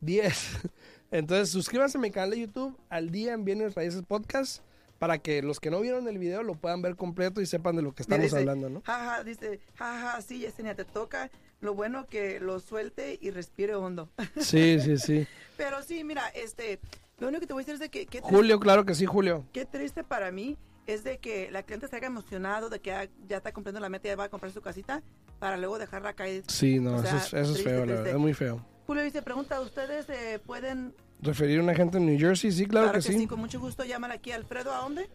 10. 0.00 0.70
Entonces, 1.10 1.50
suscríbanse 1.50 1.98
a 1.98 2.00
mi 2.00 2.10
canal 2.10 2.30
de 2.30 2.40
YouTube 2.40 2.76
al 2.88 3.10
día 3.10 3.34
en 3.34 3.44
Bienes 3.44 3.74
Raíces 3.74 4.02
Podcast 4.02 4.62
para 5.04 5.18
que 5.18 5.42
los 5.42 5.60
que 5.60 5.70
no 5.70 5.80
vieron 5.82 6.08
el 6.08 6.16
video 6.16 6.42
lo 6.42 6.54
puedan 6.54 6.80
ver 6.80 6.96
completo 6.96 7.42
y 7.42 7.46
sepan 7.46 7.76
de 7.76 7.82
lo 7.82 7.94
que 7.94 8.04
estamos 8.04 8.24
dice, 8.24 8.38
hablando, 8.38 8.70
¿no? 8.70 8.80
Jaja, 8.86 9.22
dice, 9.22 9.60
jaja, 9.74 10.18
sí, 10.22 10.38
Yesenia, 10.38 10.74
te 10.74 10.86
toca. 10.86 11.30
Lo 11.60 11.74
bueno 11.74 12.06
que 12.06 12.40
lo 12.40 12.58
suelte 12.58 13.18
y 13.20 13.30
respire 13.30 13.74
hondo. 13.74 14.08
Sí, 14.40 14.80
sí, 14.80 14.96
sí. 14.96 15.26
Pero 15.58 15.82
sí, 15.82 16.04
mira, 16.04 16.26
este, 16.28 16.80
lo 17.18 17.28
único 17.28 17.42
que 17.42 17.46
te 17.48 17.52
voy 17.52 17.60
a 17.60 17.64
decir 17.66 17.74
es 17.74 17.80
de 17.80 17.90
que 17.90 18.06
triste, 18.06 18.26
Julio, 18.26 18.58
claro 18.58 18.86
que 18.86 18.94
sí, 18.94 19.04
Julio. 19.04 19.44
qué 19.52 19.66
triste 19.66 20.04
para 20.04 20.32
mí 20.32 20.56
es 20.86 21.04
de 21.04 21.18
que 21.18 21.50
la 21.50 21.64
cliente 21.64 21.86
se 21.86 21.96
haya 21.96 22.06
emocionado 22.06 22.70
de 22.70 22.80
que 22.80 22.88
ya, 22.88 23.06
ya 23.28 23.36
está 23.36 23.52
cumpliendo 23.52 23.80
la 23.80 23.90
meta 23.90 24.08
y 24.08 24.12
ya 24.12 24.16
va 24.16 24.24
a 24.24 24.30
comprar 24.30 24.52
su 24.52 24.62
casita 24.62 25.02
para 25.38 25.58
luego 25.58 25.78
dejarla 25.78 26.14
caer. 26.14 26.44
Sí, 26.48 26.80
no, 26.80 26.96
O 26.96 27.02
sea, 27.02 27.10
eso 27.10 27.18
es, 27.18 27.26
eso 27.26 27.40
es 27.40 27.48
triste, 27.52 27.70
feo, 27.70 27.84
la 27.84 27.92
verdad, 27.92 28.06
es 28.08 28.16
muy 28.18 28.32
feo. 28.32 28.64
Julio 28.86 29.02
dice, 29.02 29.20
pregunta, 29.20 29.60
¿ustedes 29.60 30.08
eh, 30.08 30.40
pueden? 30.46 30.94
¿Referir 31.20 31.60
a 31.60 31.62
una 31.62 31.74
gente 31.74 31.98
en 31.98 32.06
New 32.06 32.18
Jersey? 32.18 32.50
Sí, 32.52 32.64
claro, 32.66 32.92
que, 32.92 33.02
sí. 33.02 33.26
con 33.26 33.40
mucho 33.40 33.60
gusto 33.60 33.84
llaman 33.84 34.10
aquí 34.12 34.32
a 34.32 34.36
Alfredo, 34.36 34.72
¿a 34.74 34.78
dónde? 34.78 35.08